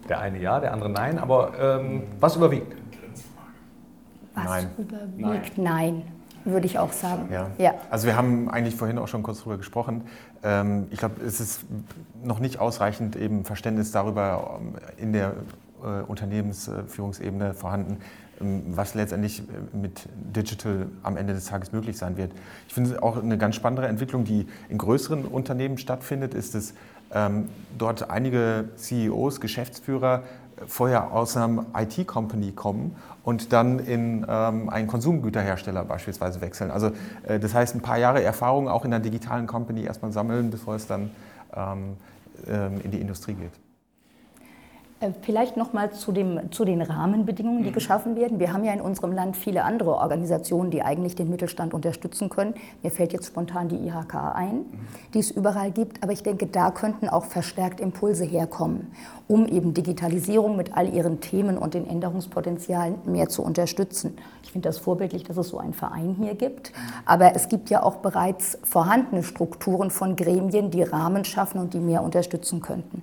[0.07, 1.17] Der eine ja, der andere nein.
[1.17, 2.71] Aber ähm, was überwiegt?
[4.35, 4.69] Was nein.
[4.77, 5.57] überwiegt?
[5.57, 6.03] Nein.
[6.03, 6.03] nein
[6.43, 7.29] würde ich auch sagen.
[7.31, 7.49] Ja.
[7.57, 7.73] ja.
[7.89, 10.03] Also wir haben eigentlich vorhin auch schon kurz darüber gesprochen.
[10.43, 11.65] Ähm, ich glaube, es ist
[12.23, 15.33] noch nicht ausreichend eben Verständnis darüber ähm, in der
[16.07, 17.97] Unternehmensführungsebene vorhanden,
[18.39, 22.31] ähm, was letztendlich äh, mit Digital am Ende des Tages möglich sein wird.
[22.67, 26.73] Ich finde auch eine ganz spannende Entwicklung, die in größeren Unternehmen stattfindet, ist, dass
[27.77, 30.23] dort einige CEOs, Geschäftsführer
[30.67, 36.71] vorher aus einer IT-Company kommen und dann in ähm, einen Konsumgüterhersteller beispielsweise wechseln.
[36.71, 36.91] Also
[37.23, 40.75] äh, das heißt, ein paar Jahre Erfahrung auch in einer digitalen Company erstmal sammeln, bevor
[40.75, 41.11] es dann
[41.55, 41.97] ähm,
[42.47, 43.70] ähm, in die Industrie geht.
[45.01, 47.73] Äh, vielleicht noch mal zu, dem, zu den Rahmenbedingungen, die mhm.
[47.73, 48.39] geschaffen werden.
[48.39, 52.53] Wir haben ja in unserem Land viele andere Organisationen, die eigentlich den Mittelstand unterstützen können.
[52.83, 54.65] Mir fällt jetzt spontan die IHK ein, mhm.
[55.13, 56.03] die es überall gibt.
[56.03, 58.91] Aber ich denke, da könnten auch verstärkt Impulse herkommen,
[59.27, 64.17] um eben Digitalisierung mit all ihren Themen und den Änderungspotenzialen mehr zu unterstützen.
[64.43, 66.73] Ich finde das vorbildlich, dass es so einen Verein hier gibt.
[67.05, 71.79] Aber es gibt ja auch bereits vorhandene Strukturen von Gremien, die Rahmen schaffen und die
[71.79, 73.01] mehr unterstützen könnten.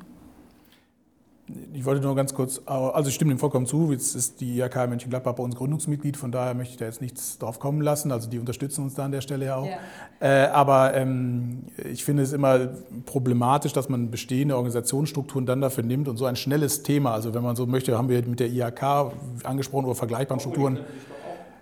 [1.73, 3.91] Ich wollte nur ganz kurz, also ich stimme dem vollkommen zu.
[3.93, 7.39] Jetzt ist die IHK Mönchengladbach bei uns Gründungsmitglied, von daher möchte ich da jetzt nichts
[7.39, 8.13] drauf kommen lassen.
[8.13, 9.67] Also die unterstützen uns da an der Stelle ja auch.
[9.67, 9.79] Ja.
[10.21, 12.69] Äh, aber ähm, ich finde es immer
[13.07, 17.43] problematisch, dass man bestehende Organisationsstrukturen dann dafür nimmt und so ein schnelles Thema, also wenn
[17.43, 19.13] man so möchte, haben wir mit der IHK
[19.45, 20.81] angesprochen oder vergleichbaren Strukturen.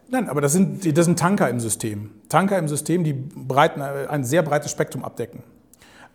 [0.09, 2.11] Nein, aber das sind, das sind Tanker im System.
[2.29, 5.43] Tanker im System, die breiten, ein sehr breites Spektrum abdecken.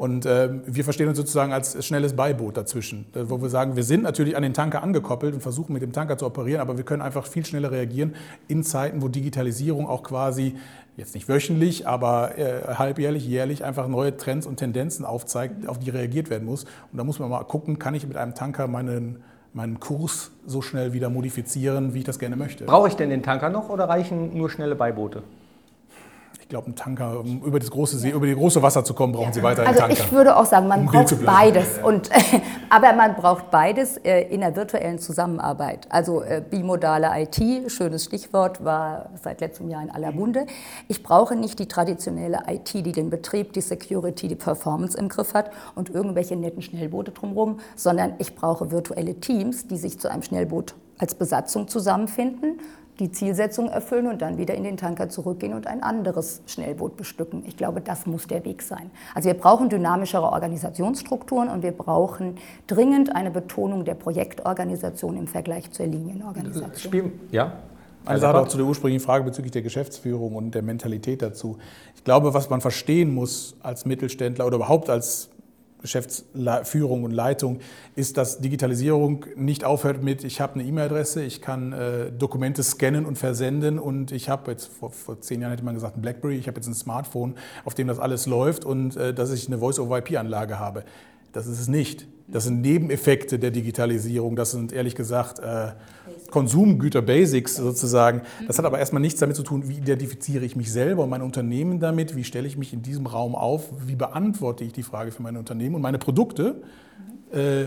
[0.01, 3.83] Und äh, wir verstehen uns sozusagen als schnelles Beiboot dazwischen, äh, wo wir sagen, wir
[3.83, 6.83] sind natürlich an den Tanker angekoppelt und versuchen mit dem Tanker zu operieren, aber wir
[6.83, 8.15] können einfach viel schneller reagieren
[8.47, 10.55] in Zeiten, wo Digitalisierung auch quasi
[10.97, 15.91] jetzt nicht wöchentlich, aber äh, halbjährlich, jährlich einfach neue Trends und Tendenzen aufzeigt, auf die
[15.91, 16.63] reagiert werden muss.
[16.91, 19.21] Und da muss man mal gucken, kann ich mit einem Tanker meinen
[19.53, 22.63] meinen Kurs so schnell wieder modifizieren, wie ich das gerne möchte.
[22.63, 25.21] Brauche ich denn den Tanker noch oder reichen nur schnelle Beiboote?
[26.51, 29.27] Glaube, ein Tanker, um über das große See, über die große Wasser zu kommen, brauchen
[29.27, 29.33] ja.
[29.33, 29.93] Sie weiter einen also Tanker.
[29.93, 31.79] Ich würde auch sagen, man um braucht beides.
[31.81, 32.09] Und,
[32.69, 35.87] aber man braucht beides äh, in der virtuellen Zusammenarbeit.
[35.89, 40.45] Also äh, bimodale IT, schönes Stichwort, war seit letztem Jahr in aller Munde.
[40.87, 45.33] Ich brauche nicht die traditionelle IT, die den Betrieb, die Security, die Performance im Griff
[45.33, 50.21] hat und irgendwelche netten Schnellboote drumherum, sondern ich brauche virtuelle Teams, die sich zu einem
[50.21, 52.59] Schnellboot als Besatzung zusammenfinden
[53.01, 57.43] die Zielsetzung erfüllen und dann wieder in den Tanker zurückgehen und ein anderes Schnellboot bestücken.
[57.47, 58.91] Ich glaube, das muss der Weg sein.
[59.15, 62.35] Also wir brauchen dynamischere Organisationsstrukturen und wir brauchen
[62.67, 66.75] dringend eine Betonung der Projektorganisation im Vergleich zur Linienorganisation.
[66.75, 67.53] Spiel, ja,
[68.05, 71.57] eine Sache auch zu der ursprünglichen Frage bezüglich der Geschäftsführung und der Mentalität dazu.
[71.95, 75.30] Ich glaube, was man verstehen muss als Mittelständler oder überhaupt als
[75.81, 77.59] Geschäftsführung und Leitung,
[77.95, 83.05] ist, dass Digitalisierung nicht aufhört mit, ich habe eine E-Mail-Adresse, ich kann äh, Dokumente scannen
[83.05, 86.37] und versenden und ich habe jetzt, vor, vor, zehn Jahren hätte man gesagt, ein Blackberry,
[86.37, 89.57] ich habe jetzt ein Smartphone, auf dem das alles läuft und äh, dass ich eine
[89.59, 90.83] Voice-over-IP-Anlage habe.
[91.31, 92.07] Das ist es nicht.
[92.27, 94.35] Das sind Nebeneffekte der Digitalisierung.
[94.35, 95.71] Das sind ehrlich gesagt äh,
[96.31, 98.21] Konsumgüter, Basics sozusagen.
[98.47, 101.21] Das hat aber erstmal nichts damit zu tun, wie identifiziere ich mich selber und mein
[101.21, 105.11] Unternehmen damit, wie stelle ich mich in diesem Raum auf, wie beantworte ich die Frage
[105.11, 106.61] für mein Unternehmen und meine Produkte.
[107.31, 107.65] Äh,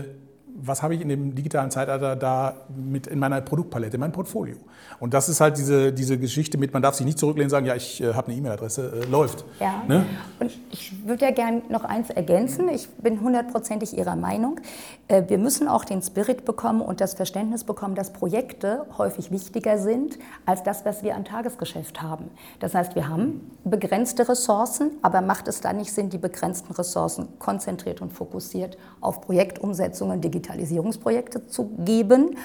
[0.57, 4.55] was habe ich in dem digitalen Zeitalter da mit in meiner Produktpalette, in meinem Portfolio.
[4.99, 7.65] Und das ist halt diese, diese Geschichte mit, man darf sich nicht zurücklehnen und sagen,
[7.65, 9.43] ja, ich äh, habe eine E-Mail-Adresse, äh, läuft.
[9.59, 10.05] Ja, ne?
[10.39, 12.69] und ich würde ja gerne noch eins ergänzen.
[12.69, 14.61] Ich bin hundertprozentig Ihrer Meinung.
[15.07, 19.77] Äh, wir müssen auch den Spirit bekommen und das Verständnis bekommen, dass Projekte häufig wichtiger
[19.77, 22.29] sind als das, was wir am Tagesgeschäft haben.
[22.59, 27.27] Das heißt, wir haben begrenzte Ressourcen, aber macht es da nicht Sinn, die begrenzten Ressourcen
[27.39, 32.37] konzentriert und fokussiert auf Projektumsetzungen, Digitalisierung, Digitalisierungsprojekte zu geben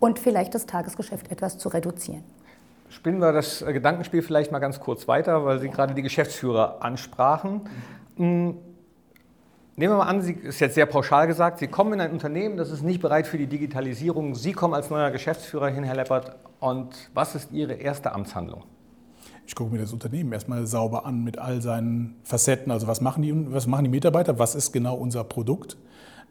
[0.00, 2.24] und vielleicht das Tagesgeschäft etwas zu reduzieren.
[2.90, 7.62] Spinnen wir das Gedankenspiel vielleicht mal ganz kurz weiter, weil Sie gerade die Geschäftsführer ansprachen.
[8.16, 8.56] Hm,
[9.78, 12.56] nehmen wir mal an, Sie ist jetzt sehr pauschal gesagt, Sie kommen in ein Unternehmen,
[12.56, 14.34] das ist nicht bereit für die Digitalisierung.
[14.34, 16.36] Sie kommen als neuer Geschäftsführer hin, Herr Leppert.
[16.60, 18.64] Und was ist Ihre erste Amtshandlung?
[19.46, 22.70] Ich gucke mir das Unternehmen erstmal sauber an mit all seinen Facetten.
[22.70, 24.38] Also was machen die, was machen die Mitarbeiter?
[24.38, 25.78] Was ist genau unser Produkt?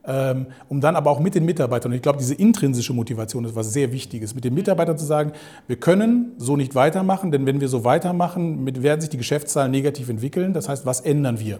[0.05, 3.55] Ähm, um dann aber auch mit den Mitarbeitern, und ich glaube, diese intrinsische Motivation ist
[3.55, 5.33] was sehr Wichtiges, mit den Mitarbeitern zu sagen,
[5.67, 10.07] wir können so nicht weitermachen, denn wenn wir so weitermachen, werden sich die Geschäftszahlen negativ
[10.07, 10.53] entwickeln.
[10.53, 11.59] Das heißt, was ändern wir?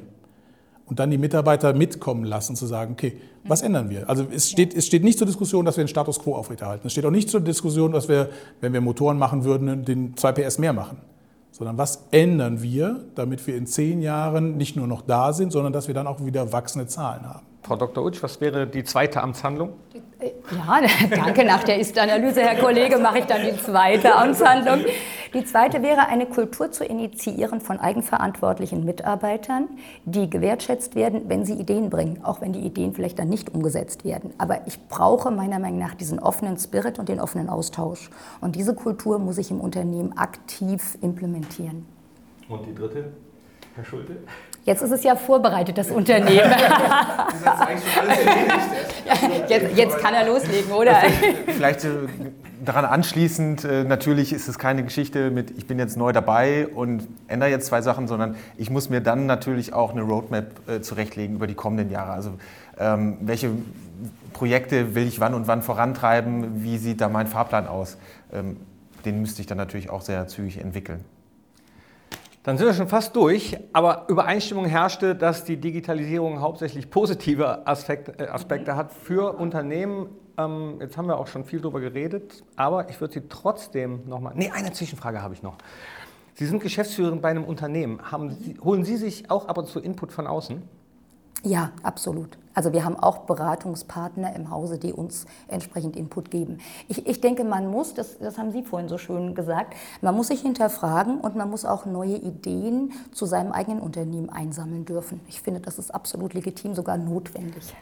[0.87, 4.09] Und dann die Mitarbeiter mitkommen lassen, zu sagen, okay, was ändern wir?
[4.09, 6.87] Also es steht, es steht nicht zur Diskussion, dass wir den Status quo aufrechterhalten.
[6.87, 8.29] Es steht auch nicht zur Diskussion, dass wir,
[8.61, 10.99] wenn wir Motoren machen würden, den 2 PS mehr machen.
[11.51, 15.73] Sondern was ändern wir, damit wir in zehn Jahren nicht nur noch da sind, sondern
[15.73, 17.46] dass wir dann auch wieder wachsende Zahlen haben.
[17.63, 18.03] Frau Dr.
[18.03, 19.73] Utsch, was wäre die zweite Amtshandlung?
[20.19, 20.79] Äh, ja,
[21.15, 21.43] danke.
[21.43, 24.85] Nach der Ist-Analyse, Herr Kollege, mache ich dann die zweite Amtshandlung.
[25.33, 29.67] Die zweite wäre, eine Kultur zu initiieren von eigenverantwortlichen Mitarbeitern,
[30.05, 34.05] die gewertschätzt werden, wenn sie Ideen bringen, auch wenn die Ideen vielleicht dann nicht umgesetzt
[34.05, 34.33] werden.
[34.37, 38.09] Aber ich brauche meiner Meinung nach diesen offenen Spirit und den offenen Austausch.
[38.39, 41.85] Und diese Kultur muss ich im Unternehmen aktiv implementieren.
[42.47, 43.11] Und die dritte,
[43.75, 44.17] Herr Schulte?
[44.67, 46.29] Jetzt ist es ja vorbereitet, das Unternehmen.
[49.47, 50.97] jetzt, jetzt kann er loslegen, oder?
[50.97, 51.15] Also,
[51.45, 51.89] vielleicht äh,
[52.65, 57.07] daran anschließend, äh, natürlich ist es keine Geschichte mit, ich bin jetzt neu dabei und
[57.29, 61.37] ändere jetzt zwei Sachen, sondern ich muss mir dann natürlich auch eine Roadmap äh, zurechtlegen
[61.37, 62.11] über die kommenden Jahre.
[62.11, 62.31] Also
[62.77, 63.51] ähm, welche
[64.33, 67.97] Projekte will ich wann und wann vorantreiben, wie sieht da mein Fahrplan aus?
[68.33, 68.57] Ähm,
[69.05, 71.05] den müsste ich dann natürlich auch sehr zügig entwickeln.
[72.47, 78.17] Dann sind wir schon fast durch, aber Übereinstimmung herrschte, dass die Digitalisierung hauptsächlich positive Aspekte,
[78.17, 80.07] äh, Aspekte hat für Unternehmen.
[80.37, 84.31] Ähm, jetzt haben wir auch schon viel darüber geredet, aber ich würde Sie trotzdem nochmal.
[84.37, 85.57] Nee, eine Zwischenfrage habe ich noch.
[86.35, 87.99] Sie sind Geschäftsführerin bei einem Unternehmen.
[88.39, 90.61] Sie, holen Sie sich auch ab und zu Input von außen?
[91.43, 92.37] Ja, absolut.
[92.53, 96.57] Also wir haben auch Beratungspartner im Hause, die uns entsprechend Input geben.
[96.87, 100.29] Ich, ich denke, man muss, das, das haben Sie vorhin so schön gesagt, man muss
[100.29, 105.21] sich hinterfragen und man muss auch neue Ideen zu seinem eigenen Unternehmen einsammeln dürfen.
[105.27, 107.75] Ich finde, das ist absolut legitim, sogar notwendig.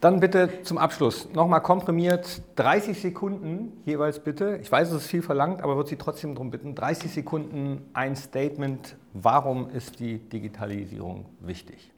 [0.00, 4.60] Dann bitte zum Abschluss nochmal komprimiert 30 Sekunden jeweils bitte.
[4.62, 8.14] Ich weiß, es ist viel verlangt, aber würde Sie trotzdem darum bitten, 30 Sekunden ein
[8.14, 8.94] Statement.
[9.12, 11.90] Warum ist die Digitalisierung wichtig?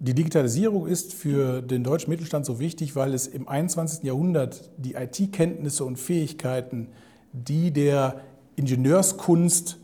[0.00, 4.04] Die Digitalisierung ist für den deutschen Mittelstand so wichtig, weil es im 21.
[4.04, 6.88] Jahrhundert die IT-Kenntnisse und Fähigkeiten,
[7.32, 8.20] die der
[8.54, 9.76] Ingenieurskunst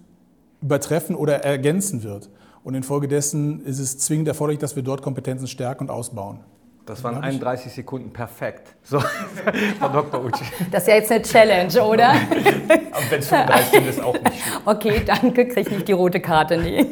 [0.63, 2.31] übertreffen oder ergänzen wird.
[2.63, 6.39] Und infolgedessen ist es zwingend erforderlich, dass wir dort Kompetenzen stärken und ausbauen.
[6.87, 8.77] Das waren 31 Sekunden perfekt.
[8.85, 9.01] So,
[9.81, 10.25] Frau Dr.
[10.25, 10.45] Ucci.
[10.71, 12.11] Das ist ja jetzt eine Challenge, oder?
[12.11, 14.63] Aber wenn es 35 sind, ist auch nicht schlimm.
[14.65, 16.87] Okay, danke, kriege ich nicht die rote Karte, nee.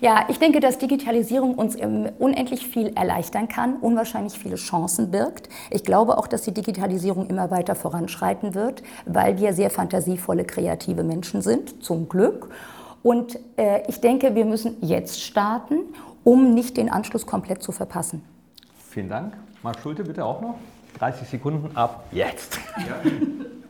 [0.00, 5.50] Ja, ich denke, dass Digitalisierung uns unendlich viel erleichtern kann, unwahrscheinlich viele Chancen birgt.
[5.70, 11.02] Ich glaube auch, dass die Digitalisierung immer weiter voranschreiten wird, weil wir sehr fantasievolle, kreative
[11.02, 12.48] Menschen sind, zum Glück.
[13.02, 15.80] Und äh, ich denke, wir müssen jetzt starten,
[16.24, 18.22] um nicht den Anschluss komplett zu verpassen.
[18.88, 19.34] Vielen Dank.
[19.62, 20.54] Marc Schulte, bitte auch noch.
[20.98, 22.58] 30 Sekunden ab jetzt.
[22.78, 23.10] Ja.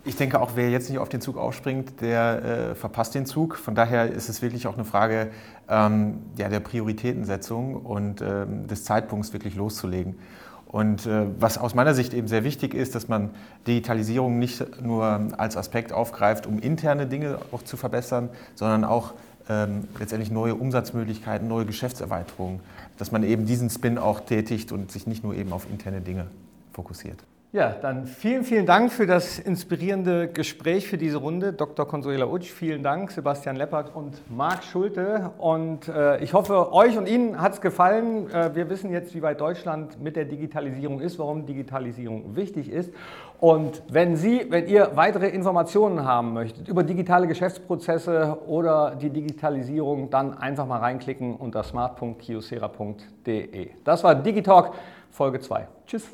[0.05, 3.57] Ich denke auch, wer jetzt nicht auf den Zug aufspringt, der äh, verpasst den Zug.
[3.57, 5.31] Von daher ist es wirklich auch eine Frage
[5.69, 10.19] ähm, ja, der Prioritätensetzung und ähm, des Zeitpunkts wirklich loszulegen.
[10.67, 13.31] Und äh, was aus meiner Sicht eben sehr wichtig ist, dass man
[13.67, 15.05] Digitalisierung nicht nur
[15.37, 19.13] als Aspekt aufgreift, um interne Dinge auch zu verbessern, sondern auch
[19.51, 22.61] ähm, letztendlich neue Umsatzmöglichkeiten, neue Geschäftserweiterungen,
[22.97, 26.27] dass man eben diesen Spin auch tätigt und sich nicht nur eben auf interne Dinge
[26.73, 27.19] fokussiert.
[27.53, 31.53] Ja, dann vielen, vielen Dank für das inspirierende Gespräch für diese Runde.
[31.53, 31.85] Dr.
[31.85, 35.33] Consuela Utsch, vielen Dank, Sebastian Leppert und Marc Schulte.
[35.37, 38.31] Und äh, ich hoffe, euch und Ihnen hat es gefallen.
[38.31, 42.95] Äh, wir wissen jetzt, wie weit Deutschland mit der Digitalisierung ist, warum Digitalisierung wichtig ist.
[43.41, 50.09] Und wenn Sie, wenn ihr weitere Informationen haben möchtet über digitale Geschäftsprozesse oder die Digitalisierung,
[50.09, 53.71] dann einfach mal reinklicken unter smart.kiosera.de.
[53.83, 54.71] Das war Digitalk
[55.11, 55.67] Folge 2.
[55.89, 56.07] Tschüss.